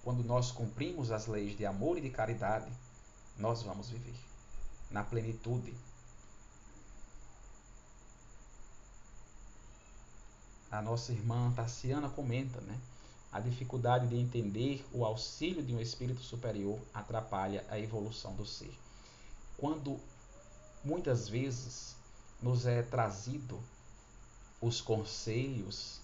[0.07, 2.71] quando nós cumprimos as leis de amor e de caridade,
[3.38, 4.15] nós vamos viver
[4.89, 5.75] na plenitude.
[10.71, 12.79] A nossa irmã Tassiana comenta, né?
[13.31, 18.73] A dificuldade de entender o auxílio de um espírito superior atrapalha a evolução do ser.
[19.57, 19.99] Quando
[20.83, 21.95] muitas vezes
[22.41, 23.59] nos é trazido
[24.61, 25.99] os conselhos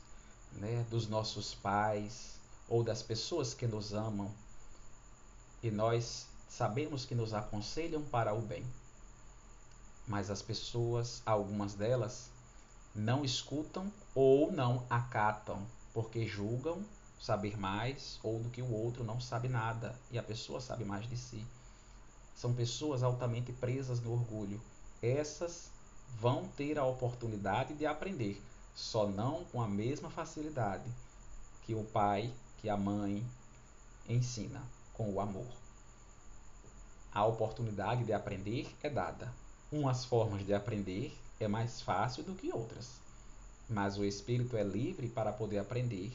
[0.54, 2.34] né, dos nossos pais,
[2.68, 4.32] ou das pessoas que nos amam
[5.62, 8.66] e nós sabemos que nos aconselham para o bem.
[10.08, 12.30] Mas as pessoas, algumas delas,
[12.94, 16.84] não escutam ou não acatam, porque julgam
[17.24, 21.08] saber mais ou do que o outro não sabe nada e a pessoa sabe mais
[21.08, 21.42] de si.
[22.36, 24.60] São pessoas altamente presas no orgulho.
[25.02, 25.70] Essas
[26.20, 28.44] vão ter a oportunidade de aprender,
[28.76, 30.84] só não com a mesma facilidade
[31.66, 33.26] que o pai que a mãe
[34.10, 35.48] ensina com o amor.
[37.14, 39.34] A oportunidade de aprender é dada.
[39.72, 43.00] Umas formas de aprender é mais fácil do que outras,
[43.70, 46.12] mas o espírito é livre para poder aprender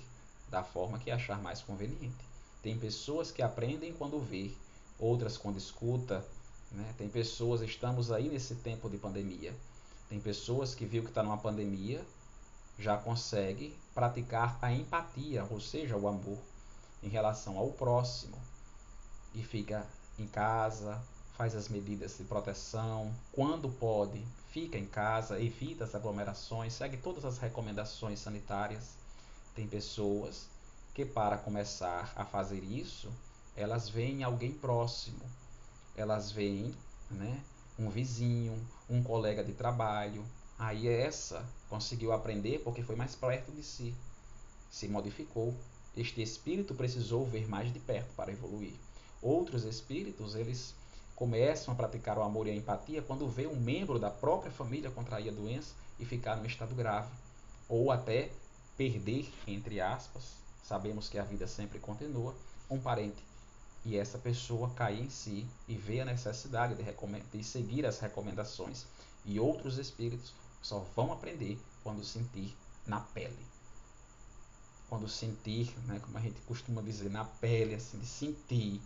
[0.51, 2.25] da forma que achar mais conveniente.
[2.63, 4.53] Tem pessoas que aprendem quando vê,
[4.99, 6.25] outras quando escuta.
[6.73, 6.95] Né?
[6.99, 9.55] Tem pessoas, estamos aí nesse tempo de pandemia.
[10.09, 12.05] Tem pessoas que viu que está numa pandemia,
[12.79, 16.39] já consegue praticar a empatia, ou seja, o amor
[17.03, 18.37] em relação ao próximo
[19.35, 19.87] e fica
[20.19, 21.01] em casa,
[21.37, 27.25] faz as medidas de proteção, quando pode, fica em casa, evita as aglomerações, segue todas
[27.25, 28.97] as recomendações sanitárias.
[29.59, 30.49] Tem pessoas
[30.95, 33.11] que para começar a fazer isso,
[33.57, 35.19] elas veem alguém próximo,
[35.97, 36.73] elas veem,
[37.11, 37.43] né,
[37.77, 38.57] um vizinho,
[38.89, 40.25] um colega de trabalho,
[40.59, 43.95] Aí essa conseguiu aprender porque foi mais perto de si,
[44.71, 45.55] se modificou.
[45.97, 48.75] Este espírito precisou ver mais de perto para evoluir.
[49.23, 50.75] Outros espíritos, eles
[51.15, 54.91] começam a praticar o amor e a empatia quando vê um membro da própria família
[54.91, 57.11] contrair a doença e ficar no estado grave,
[57.69, 58.31] ou até
[58.79, 62.33] perder, entre aspas, sabemos que a vida sempre continua,
[62.71, 63.27] um parente.
[63.85, 66.85] e essa pessoa cai em si e vê a necessidade de,
[67.33, 68.87] de seguir as recomendações.
[69.25, 72.57] E outros espíritos só vão aprender quando sentir
[72.87, 73.47] na pele.
[74.89, 78.81] Quando sentir, né, como a gente costuma dizer, na pele, assim, de sentir,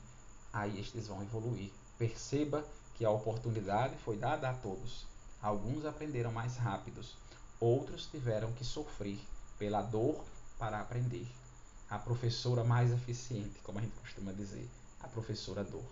[0.53, 1.71] aí estes vão evoluir.
[1.99, 2.65] Perceba
[2.95, 5.05] que a oportunidade foi dada a todos.
[5.41, 7.15] Alguns aprenderam mais rápidos,
[7.61, 9.19] outros tiveram que sofrer
[9.63, 10.25] pela dor
[10.59, 11.25] para aprender.
[11.89, 15.85] A professora mais eficiente, como a gente costuma dizer, a professora dor.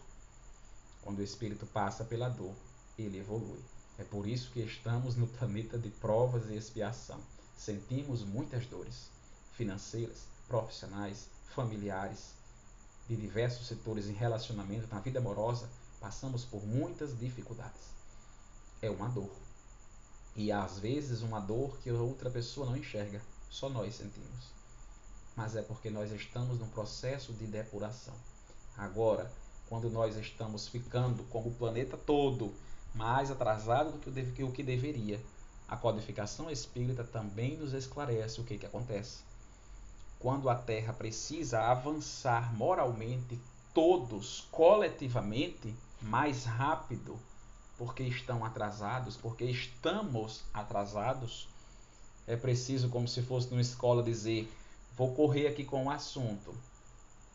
[1.02, 2.52] Quando o espírito passa pela dor,
[2.98, 3.60] ele evolui.
[3.96, 7.20] É por isso que estamos no planeta de provas e expiação.
[7.56, 9.08] Sentimos muitas dores
[9.52, 12.34] financeiras, profissionais, familiares,
[13.08, 15.68] de diversos setores em relacionamento, na vida amorosa,
[16.00, 17.82] passamos por muitas dificuldades.
[18.82, 19.30] É uma dor.
[20.34, 24.52] E às vezes uma dor que outra pessoa não enxerga, só nós sentimos.
[25.36, 28.14] Mas é porque nós estamos num processo de depuração.
[28.78, 29.30] Agora,
[29.68, 32.54] quando nós estamos ficando como o planeta todo
[32.94, 35.20] mais atrasado do que o, que, que deveria,
[35.68, 39.18] a codificação espírita também nos esclarece o que, que acontece.
[40.18, 43.40] Quando a Terra precisa avançar moralmente,
[43.72, 47.18] todos coletivamente, mais rápido,
[47.78, 51.48] porque estão atrasados, porque estamos atrasados,
[52.30, 54.50] é preciso, como se fosse numa escola, dizer:
[54.96, 56.54] vou correr aqui com o assunto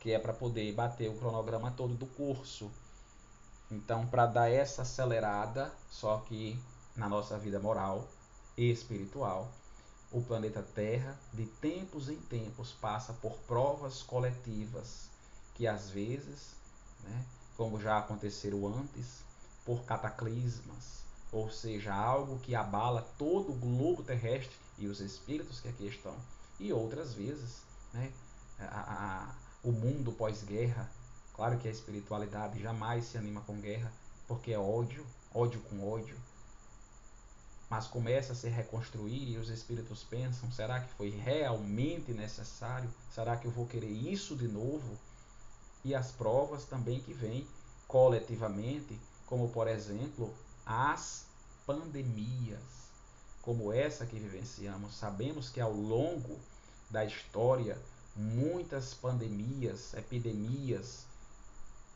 [0.06, 2.70] que é para poder bater o cronograma todo do curso.
[3.72, 6.60] Então, para dar essa acelerada, só que
[6.96, 8.08] na nossa vida moral
[8.56, 9.52] e espiritual,
[10.12, 15.10] o planeta Terra, de tempos em tempos, passa por provas coletivas
[15.56, 16.54] que às vezes,
[17.04, 17.26] né,
[17.58, 19.24] como já aconteceram antes,
[19.66, 25.68] por cataclismas, ou seja, algo que abala todo o globo terrestre e os espíritos que
[25.68, 26.16] aqui estão,
[26.60, 27.62] e outras vezes,
[27.94, 28.12] né,
[28.60, 30.90] a, a o mundo pós-guerra.
[31.34, 33.92] Claro que a espiritualidade jamais se anima com guerra,
[34.28, 36.16] porque é ódio, ódio com ódio.
[37.68, 42.90] Mas começa a se reconstruir e os espíritos pensam: será que foi realmente necessário?
[43.10, 44.98] Será que eu vou querer isso de novo?
[45.84, 47.48] E as provas também que vêm
[47.88, 50.32] coletivamente, como por exemplo
[50.64, 51.26] as
[51.66, 52.85] pandemias,
[53.46, 54.96] como essa que vivenciamos.
[54.96, 56.38] Sabemos que ao longo
[56.90, 57.78] da história
[58.16, 61.06] muitas pandemias, epidemias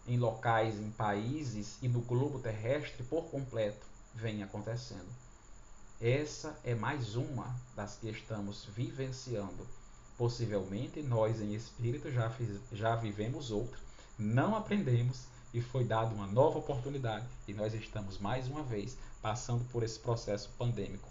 [0.07, 5.07] em locais, em países e no globo terrestre por completo vem acontecendo.
[5.99, 9.67] Essa é mais uma das que estamos vivenciando.
[10.17, 13.79] Possivelmente nós em espírito já, fiz, já vivemos outra,
[14.17, 19.65] não aprendemos e foi dada uma nova oportunidade e nós estamos mais uma vez passando
[19.71, 21.09] por esse processo pandêmico.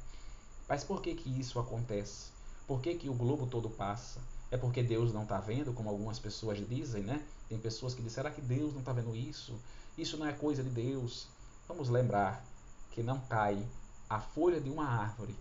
[0.68, 2.30] Mas por que que isso acontece?
[2.66, 4.20] Por que que o globo todo passa?
[4.50, 7.22] É porque Deus não está vendo, como algumas pessoas dizem, né?
[7.48, 9.54] Tem pessoas que dizem, será que Deus não está vendo isso?
[9.96, 11.26] Isso não é coisa de Deus.
[11.66, 12.44] Vamos lembrar
[12.90, 13.66] que não cai
[14.08, 15.34] a folha de uma árvore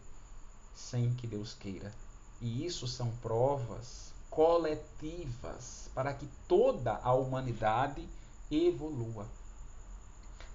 [0.74, 1.94] sem que Deus queira.
[2.40, 8.08] E isso são provas coletivas para que toda a humanidade
[8.52, 9.26] evolua.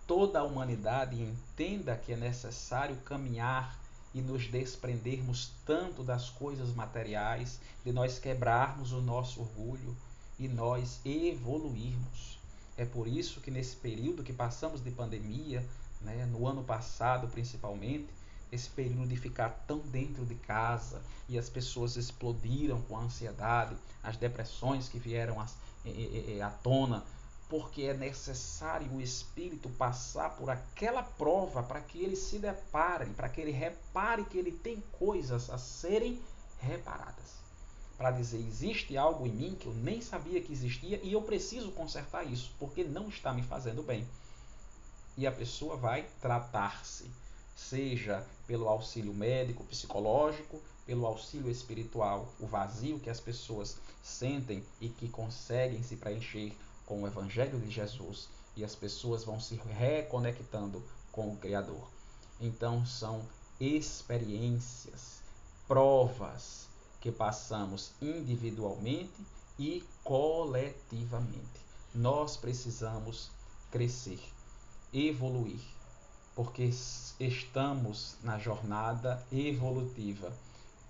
[0.06, 3.81] Toda a humanidade entenda que é necessário caminhar
[4.14, 9.96] e nos desprendermos tanto das coisas materiais, de nós quebrarmos o nosso orgulho
[10.38, 12.38] e nós evoluirmos.
[12.76, 15.66] É por isso que nesse período que passamos de pandemia,
[16.00, 18.08] né, no ano passado principalmente,
[18.50, 23.74] esse período de ficar tão dentro de casa e as pessoas explodiram com a ansiedade,
[24.02, 25.46] as depressões que vieram à,
[26.44, 27.02] à tona
[27.52, 33.28] porque é necessário o espírito passar por aquela prova para que ele se depare, para
[33.28, 36.18] que ele repare que ele tem coisas a serem
[36.58, 37.42] reparadas.
[37.98, 41.72] Para dizer, existe algo em mim que eu nem sabia que existia e eu preciso
[41.72, 44.08] consertar isso, porque não está me fazendo bem.
[45.14, 47.10] E a pessoa vai tratar-se,
[47.54, 54.88] seja pelo auxílio médico, psicológico, pelo auxílio espiritual, o vazio que as pessoas sentem e
[54.88, 56.56] que conseguem se preencher
[56.92, 61.88] com o Evangelho de Jesus e as pessoas vão se reconectando com o Criador.
[62.38, 63.22] Então, são
[63.58, 65.22] experiências,
[65.66, 66.66] provas
[67.00, 69.24] que passamos individualmente
[69.58, 71.62] e coletivamente.
[71.94, 73.30] Nós precisamos
[73.70, 74.20] crescer,
[74.92, 75.64] evoluir,
[76.36, 76.64] porque
[77.18, 80.30] estamos na jornada evolutiva,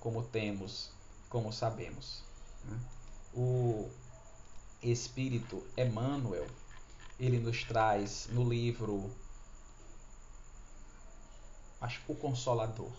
[0.01, 0.91] como temos,
[1.29, 2.25] como sabemos.
[2.65, 2.77] Né?
[3.33, 3.89] O
[4.83, 6.47] Espírito Emmanuel,
[7.19, 9.09] ele nos traz no livro
[11.81, 12.91] acho o Consolador.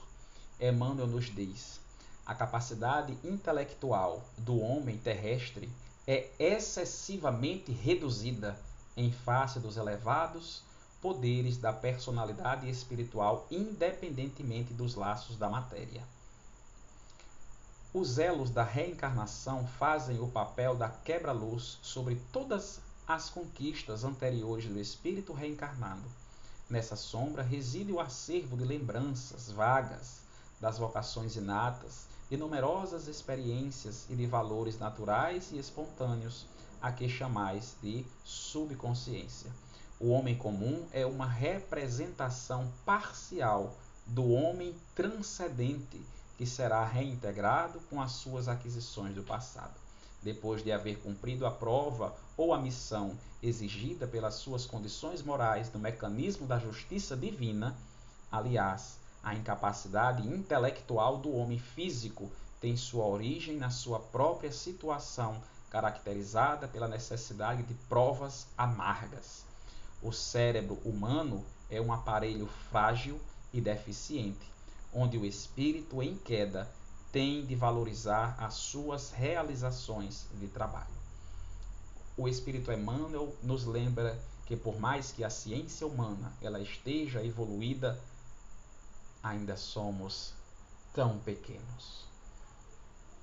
[0.61, 1.81] Emmanuel nos diz:
[2.25, 5.69] a capacidade intelectual do homem terrestre
[6.07, 8.57] é excessivamente reduzida
[8.95, 10.63] em face dos elevados
[11.01, 16.01] poderes da personalidade espiritual, independentemente dos laços da matéria.
[17.95, 24.79] Os elos da reencarnação fazem o papel da quebra-luz sobre todas as conquistas anteriores do
[24.79, 26.01] espírito reencarnado.
[26.67, 30.21] Nessa sombra reside o acervo de lembranças vagas
[30.59, 36.47] das vocações inatas, de numerosas experiências e de valores naturais e espontâneos,
[36.81, 39.51] a que chamais de subconsciência.
[39.99, 43.77] O homem comum é uma representação parcial
[44.07, 46.01] do homem transcendente
[46.43, 49.79] que será reintegrado com as suas aquisições do passado.
[50.21, 55.79] Depois de haver cumprido a prova ou a missão exigida pelas suas condições morais no
[55.79, 57.73] mecanismo da justiça divina,
[58.29, 62.29] aliás, a incapacidade intelectual do homem físico
[62.59, 69.45] tem sua origem na sua própria situação, caracterizada pela necessidade de provas amargas.
[70.01, 73.17] O cérebro humano é um aparelho frágil
[73.53, 74.52] e deficiente,
[74.93, 76.69] onde o espírito em queda
[77.11, 80.93] tem de valorizar as suas realizações de trabalho.
[82.17, 87.99] O espírito Emmanuel nos lembra que por mais que a ciência humana ela esteja evoluída,
[89.21, 90.33] ainda somos
[90.93, 92.05] tão pequenos.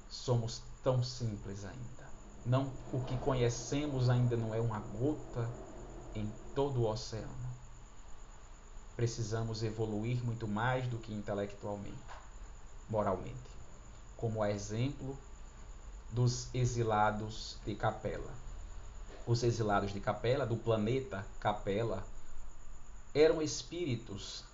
[0.09, 2.11] Somos tão simples ainda.
[2.45, 5.49] Não o que conhecemos ainda não é uma gota
[6.15, 7.50] em todo o oceano.
[9.01, 11.97] Precisamos evoluir muito mais do que intelectualmente,
[12.87, 13.51] moralmente,
[14.15, 15.17] como exemplo
[16.13, 18.31] dos exilados de Capela.
[19.27, 22.05] Os exilados de Capela, do planeta Capela,
[23.15, 24.45] eram espíritos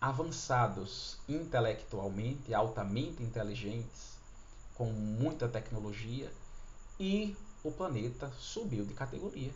[0.00, 4.16] avançados intelectualmente, altamente inteligentes,
[4.74, 6.32] com muita tecnologia,
[6.98, 9.52] e o planeta subiu de categoria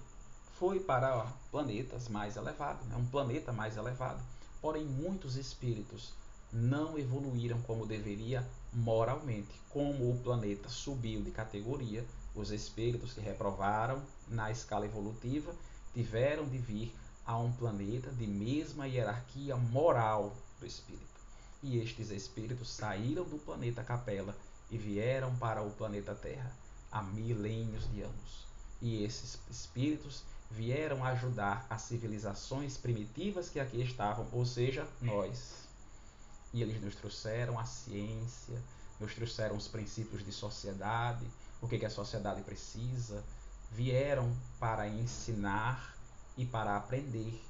[0.58, 2.96] foi para planetas mais elevados, né?
[2.96, 4.22] um planeta mais elevado.
[4.60, 6.14] Porém, muitos espíritos
[6.52, 9.60] não evoluíram como deveria moralmente.
[9.68, 12.04] Como o planeta subiu de categoria,
[12.34, 15.54] os espíritos que reprovaram na escala evolutiva
[15.92, 16.94] tiveram de vir
[17.26, 21.04] a um planeta de mesma hierarquia moral do espírito.
[21.62, 24.34] E estes espíritos saíram do planeta Capela
[24.70, 26.50] e vieram para o planeta Terra
[26.90, 28.46] há milênios de anos.
[28.80, 35.68] E esses espíritos vieram ajudar as civilizações primitivas que aqui estavam, ou seja, nós.
[36.52, 38.60] E eles nos trouxeram a ciência,
[38.98, 41.26] nos trouxeram os princípios de sociedade,
[41.60, 43.22] o que, que a sociedade precisa,
[43.70, 45.94] vieram para ensinar
[46.36, 47.42] e para aprender.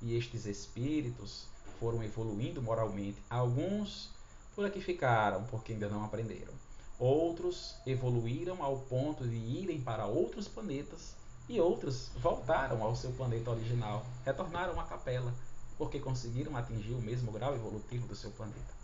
[0.00, 1.46] E estes espíritos
[1.78, 3.22] foram evoluindo moralmente.
[3.30, 4.10] Alguns
[4.54, 6.52] por aqui ficaram, porque ainda não aprenderam.
[6.98, 11.16] Outros evoluíram ao ponto de irem para outros planetas
[11.48, 15.32] e outros voltaram ao seu planeta original, retornaram à capela,
[15.76, 18.82] porque conseguiram atingir o mesmo grau evolutivo do seu planeta.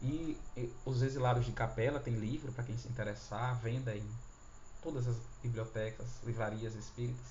[0.00, 4.08] E, e os exilados de capela têm livro para quem se interessar, venda em
[4.82, 7.26] todas as bibliotecas, livrarias espíritas.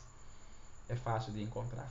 [0.89, 1.89] É fácil de encontrar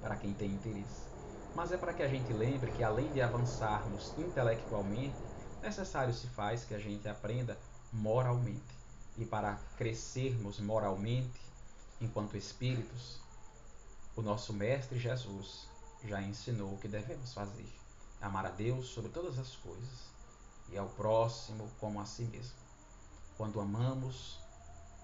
[0.00, 1.08] para quem tem interesse.
[1.54, 5.16] Mas é para que a gente lembre que além de avançarmos intelectualmente,
[5.62, 7.58] necessário se faz que a gente aprenda
[7.92, 8.78] moralmente.
[9.16, 11.47] E para crescermos moralmente,
[12.00, 13.20] enquanto espíritos,
[14.14, 15.68] o nosso Mestre Jesus
[16.04, 17.72] já ensinou o que devemos fazer:
[18.20, 20.08] amar a Deus sobre todas as coisas
[20.70, 22.56] e ao próximo como a si mesmo.
[23.36, 24.38] Quando amamos,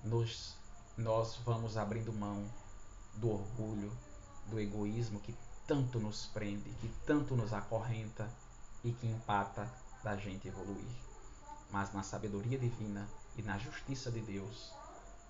[0.03, 0.55] nos,
[0.97, 2.45] nós vamos abrindo mão
[3.15, 3.97] do orgulho,
[4.47, 5.35] do egoísmo que
[5.67, 8.29] tanto nos prende, que tanto nos acorrenta
[8.83, 9.71] e que empata
[10.03, 10.85] da gente evoluir.
[11.71, 14.73] Mas na sabedoria divina e na justiça de Deus,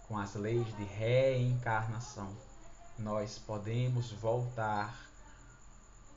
[0.09, 2.31] com as leis de reencarnação,
[2.99, 4.95] nós podemos voltar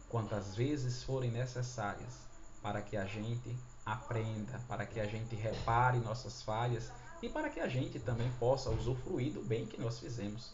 [0.09, 2.27] quantas vezes forem necessárias
[2.61, 7.59] para que a gente aprenda, para que a gente repare nossas falhas e para que
[7.59, 10.51] a gente também possa usufruir do bem que nós fizemos.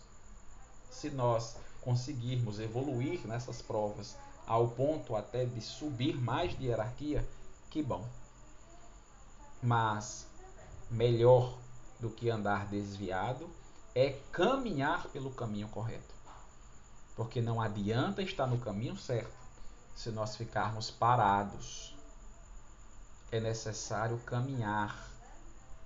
[0.89, 4.15] Se nós conseguirmos evoluir nessas provas
[4.45, 7.27] ao ponto até de subir mais de hierarquia,
[7.69, 8.07] que bom.
[9.61, 10.27] Mas
[10.89, 11.57] melhor
[12.03, 13.49] do que andar desviado
[13.95, 16.13] é caminhar pelo caminho correto.
[17.15, 19.31] Porque não adianta estar no caminho certo
[19.95, 21.95] se nós ficarmos parados.
[23.31, 25.09] É necessário caminhar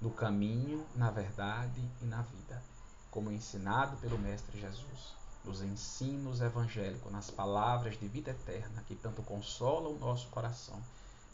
[0.01, 2.63] no caminho, na verdade e na vida,
[3.11, 5.13] como ensinado pelo Mestre Jesus,
[5.45, 10.82] nos ensinos evangélicos, nas palavras de vida eterna que tanto consolam o nosso coração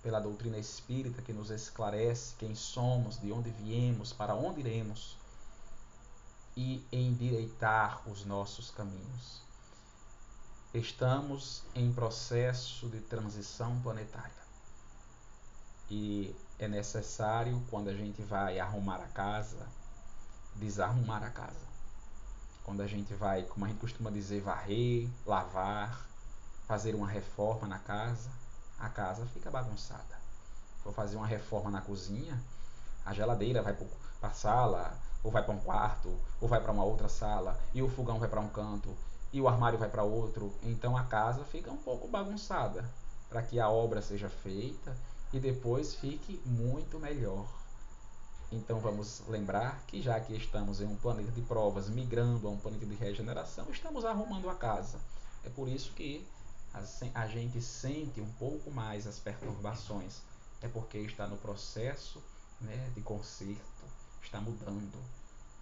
[0.03, 5.17] pela doutrina espírita que nos esclarece quem somos, de onde viemos, para onde iremos.
[6.55, 9.41] e endireitar os nossos caminhos.
[10.73, 14.43] Estamos em processo de transição planetária.
[15.89, 19.67] E é necessário, quando a gente vai arrumar a casa,
[20.55, 21.67] desarrumar a casa.
[22.63, 26.07] Quando a gente vai, como a gente costuma dizer, varrer, lavar,
[26.67, 28.29] fazer uma reforma na casa,
[28.83, 30.21] a casa fica bagunçada.
[30.83, 32.37] Vou fazer uma reforma na cozinha,
[33.05, 36.83] a geladeira vai para a sala, ou vai para um quarto, ou vai para uma
[36.83, 38.93] outra sala, e o fogão vai para um canto,
[39.31, 40.53] e o armário vai para outro.
[40.61, 42.83] Então a casa fica um pouco bagunçada,
[43.29, 44.95] para que a obra seja feita
[45.31, 47.47] e depois fique muito melhor.
[48.51, 52.57] Então vamos lembrar que já que estamos em um planeta de provas, migrando a um
[52.57, 54.99] planeta de regeneração, estamos arrumando a casa.
[55.45, 56.27] É por isso que
[57.13, 60.21] a gente sente um pouco mais as perturbações.
[60.61, 62.21] É porque está no processo
[62.59, 63.83] né, de conserto,
[64.23, 64.97] está mudando.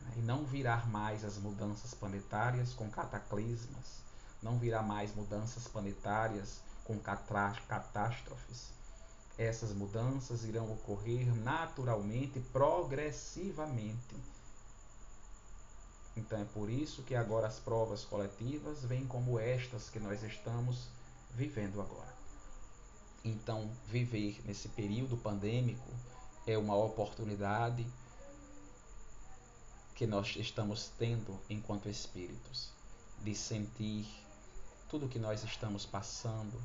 [0.02, 4.02] Né, e não virá mais as mudanças planetárias com cataclismas,
[4.42, 8.70] não virá mais mudanças planetárias com catástrofes.
[9.38, 14.16] Essas mudanças irão ocorrer naturalmente, progressivamente.
[16.16, 20.90] Então é por isso que agora as provas coletivas vêm como estas que nós estamos
[21.36, 22.14] vivendo agora.
[23.24, 25.90] Então, viver nesse período pandêmico
[26.48, 27.86] é uma oportunidade
[29.96, 32.72] que nós estamos tendo enquanto espíritos
[33.24, 34.08] de sentir
[34.90, 36.60] tudo que nós estamos passando,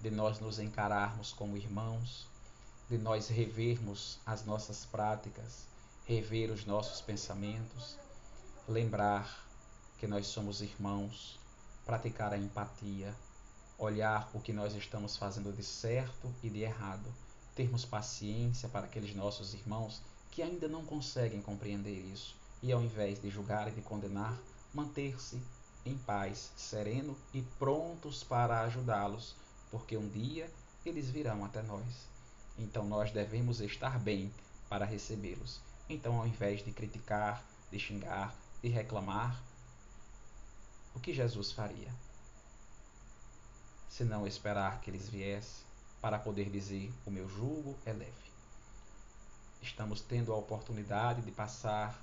[0.00, 2.26] de nós nos encararmos como irmãos,
[2.88, 5.66] de nós revermos as nossas práticas,
[6.04, 7.98] rever os nossos pensamentos,
[8.68, 9.48] lembrar
[9.98, 11.40] que nós somos irmãos,
[11.86, 13.14] praticar a empatia,
[13.78, 17.12] olhar o que nós estamos fazendo de certo e de errado,
[17.54, 20.00] termos paciência para aqueles nossos irmãos
[20.30, 24.36] que ainda não conseguem compreender isso e, ao invés de julgar e de condenar,
[24.72, 25.40] manter-se
[25.84, 29.34] em paz, sereno e prontos para ajudá-los
[29.70, 30.48] porque um dia
[30.86, 32.06] eles virão até nós.
[32.56, 34.32] Então nós devemos estar bem
[34.68, 35.60] para recebê-los.
[35.88, 39.42] Então, ao invés de criticar, de xingar, de reclamar,
[40.94, 41.92] o que Jesus faria?
[43.96, 45.64] Se não esperar que eles viessem
[46.00, 48.32] para poder dizer: O meu jugo é leve.
[49.62, 51.96] Estamos tendo a oportunidade de passar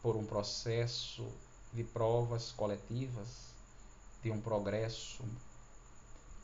[0.00, 1.28] por um processo
[1.72, 3.52] de provas coletivas,
[4.22, 5.24] de um progresso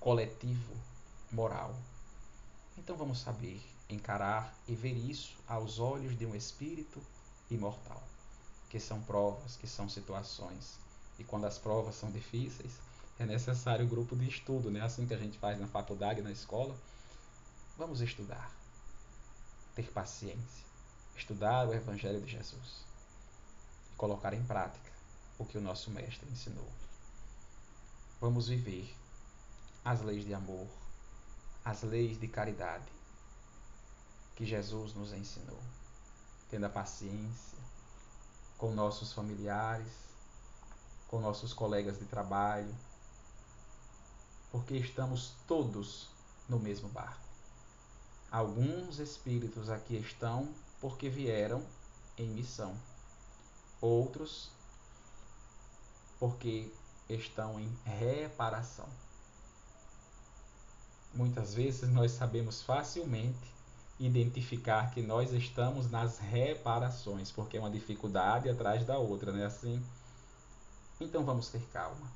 [0.01, 0.75] coletivo
[1.31, 1.73] moral.
[2.77, 7.01] Então vamos saber encarar e ver isso aos olhos de um espírito
[7.49, 8.03] imortal,
[8.69, 10.81] que são provas, que são situações.
[11.17, 12.73] E quando as provas são difíceis,
[13.19, 14.81] é necessário um grupo de estudo, né?
[14.81, 16.75] Assim que a gente faz na faculdade, na escola.
[17.77, 18.53] Vamos estudar,
[19.75, 20.65] ter paciência,
[21.17, 22.85] estudar o Evangelho de Jesus
[23.93, 24.93] e colocar em prática
[25.39, 26.69] o que o nosso Mestre ensinou.
[28.21, 28.95] Vamos viver
[29.85, 30.69] as leis de amor,
[31.65, 32.93] as leis de caridade
[34.37, 35.61] que Jesus nos ensinou,
[36.51, 37.59] tendo a paciência
[38.57, 39.93] com nossos familiares,
[41.09, 42.75] com nossos colegas de trabalho,
[44.55, 46.07] porque estamos todos
[46.49, 47.27] no mesmo barco.
[48.31, 50.49] Alguns espíritos aqui estão
[50.81, 51.61] porque vieram
[52.17, 52.73] em missão,
[53.81, 54.53] outros
[56.21, 56.73] porque
[57.09, 58.87] estão em reparação.
[61.13, 63.53] Muitas vezes nós sabemos facilmente
[63.99, 69.47] identificar que nós estamos nas reparações, porque é uma dificuldade atrás da outra, não é
[69.47, 69.85] assim?
[71.01, 72.09] Então vamos ter calma,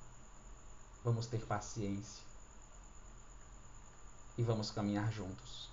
[1.03, 2.28] vamos ter paciência
[4.39, 5.69] e vamos caminhar juntos,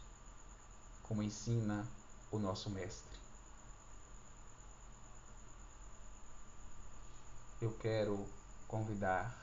[1.03, 1.88] como ensina
[2.32, 3.16] o nosso Mestre.
[7.61, 8.28] Eu quero
[8.68, 9.38] convidar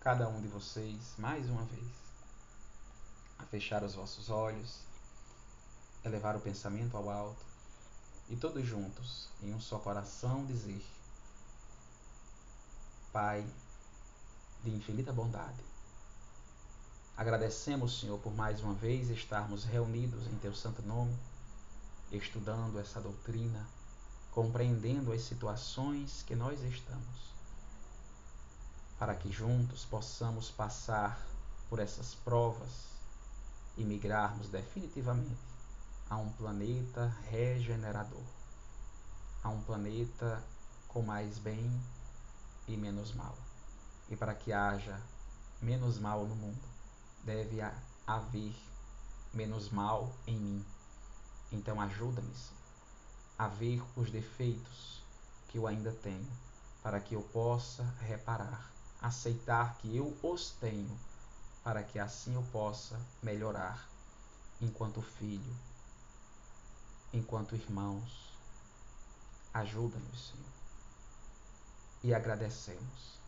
[0.00, 1.88] cada um de vocês, mais uma vez,
[3.38, 4.80] a fechar os vossos olhos,
[6.04, 7.42] elevar o pensamento ao alto
[8.28, 10.84] e todos juntos, em um só coração, dizer:
[13.10, 13.46] Pai
[14.62, 15.64] de infinita bondade,
[17.16, 21.16] agradecemos, Senhor, por mais uma vez estarmos reunidos em Teu santo nome,
[22.10, 23.66] estudando essa doutrina,
[24.32, 27.30] compreendendo as situações que nós estamos
[29.00, 31.18] para que juntos possamos passar
[31.70, 32.90] por essas provas
[33.78, 35.40] e migrarmos definitivamente
[36.10, 38.22] a um planeta regenerador,
[39.42, 40.44] a um planeta
[40.86, 41.80] com mais bem
[42.68, 43.34] e menos mal.
[44.10, 45.00] E para que haja
[45.62, 46.69] menos mal no mundo,
[47.24, 47.60] deve
[48.06, 48.54] haver
[49.32, 50.64] menos mal em mim.
[51.52, 52.34] Então ajuda-me
[53.38, 55.02] a ver os defeitos,
[55.48, 56.28] que eu ainda tenho,
[56.82, 60.98] para que eu possa reparar, aceitar que eu os tenho,
[61.64, 63.88] para que assim eu possa melhorar
[64.60, 65.56] enquanto filho,
[67.12, 68.30] enquanto irmãos.
[69.52, 70.46] Ajuda-nos, Senhor.
[72.04, 73.18] E agradecemos.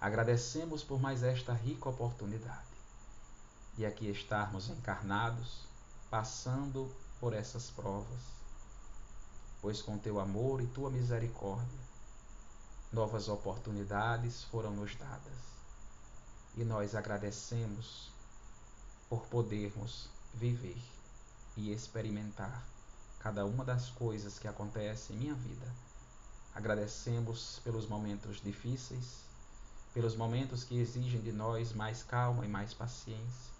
[0.00, 2.75] Agradecemos por mais esta rica oportunidade
[3.76, 5.64] de aqui estarmos encarnados,
[6.10, 8.22] passando por essas provas,
[9.60, 11.78] pois com teu amor e tua misericórdia,
[12.90, 15.56] novas oportunidades foram nos dadas.
[16.56, 18.10] E nós agradecemos
[19.10, 20.82] por podermos viver
[21.54, 22.64] e experimentar
[23.18, 25.66] cada uma das coisas que acontecem em minha vida.
[26.54, 29.20] Agradecemos pelos momentos difíceis,
[29.92, 33.55] pelos momentos que exigem de nós mais calma e mais paciência.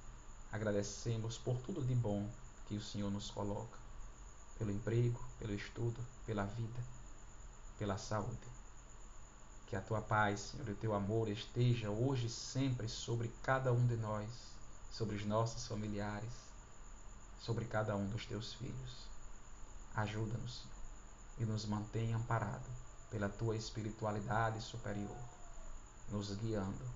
[0.56, 2.26] Agradecemos por tudo de bom
[2.66, 3.78] que o Senhor nos coloca,
[4.58, 6.80] pelo emprego, pelo estudo, pela vida,
[7.78, 8.48] pela saúde.
[9.66, 13.70] Que a tua paz, Senhor, e o teu amor esteja hoje e sempre sobre cada
[13.70, 14.30] um de nós,
[14.90, 16.32] sobre os nossos familiares,
[17.38, 19.08] sobre cada um dos teus filhos.
[19.94, 20.76] Ajuda-nos, Senhor,
[21.40, 22.70] e nos mantenha amparado
[23.10, 25.18] pela tua espiritualidade superior,
[26.08, 26.90] nos guiando,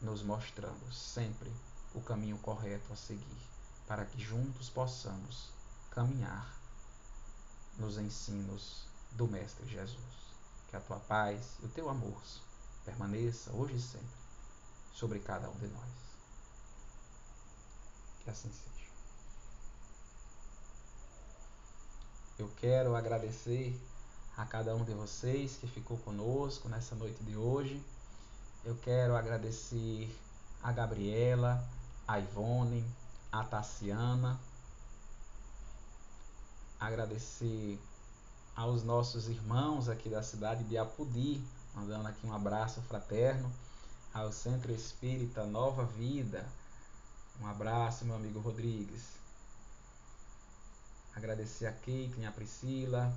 [0.00, 1.52] nos mostrando sempre
[1.94, 3.48] o caminho correto a seguir,
[3.86, 5.50] para que juntos possamos
[5.90, 6.52] caminhar
[7.78, 10.24] nos ensinos do Mestre Jesus.
[10.68, 12.20] Que a tua paz e o teu amor
[12.84, 14.24] permaneça hoje e sempre
[14.92, 15.90] sobre cada um de nós.
[18.22, 18.74] Que assim seja.
[22.38, 23.80] Eu quero agradecer
[24.36, 27.80] a cada um de vocês que ficou conosco nessa noite de hoje.
[28.64, 30.12] Eu quero agradecer
[30.62, 31.62] a Gabriela,
[32.06, 32.84] a Ivone,
[33.32, 34.38] a Tassiana.
[36.78, 37.80] Agradecer
[38.54, 41.42] aos nossos irmãos aqui da cidade de Apudi,
[41.74, 43.50] mandando aqui um abraço fraterno,
[44.12, 46.46] ao Centro Espírita Nova Vida.
[47.40, 49.02] Um abraço, meu amigo Rodrigues.
[51.16, 53.12] Agradecer a Caitlin, a Priscila,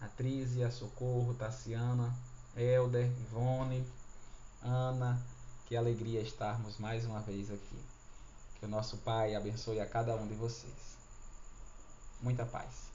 [0.00, 2.14] a Trízia, a Socorro, Tassiana,
[2.56, 3.86] Elder, Ivone,
[4.62, 5.20] Ana.
[5.66, 7.91] Que alegria estarmos mais uma vez aqui.
[8.62, 10.96] Que o nosso Pai abençoe a cada um de vocês.
[12.20, 12.91] Muita paz.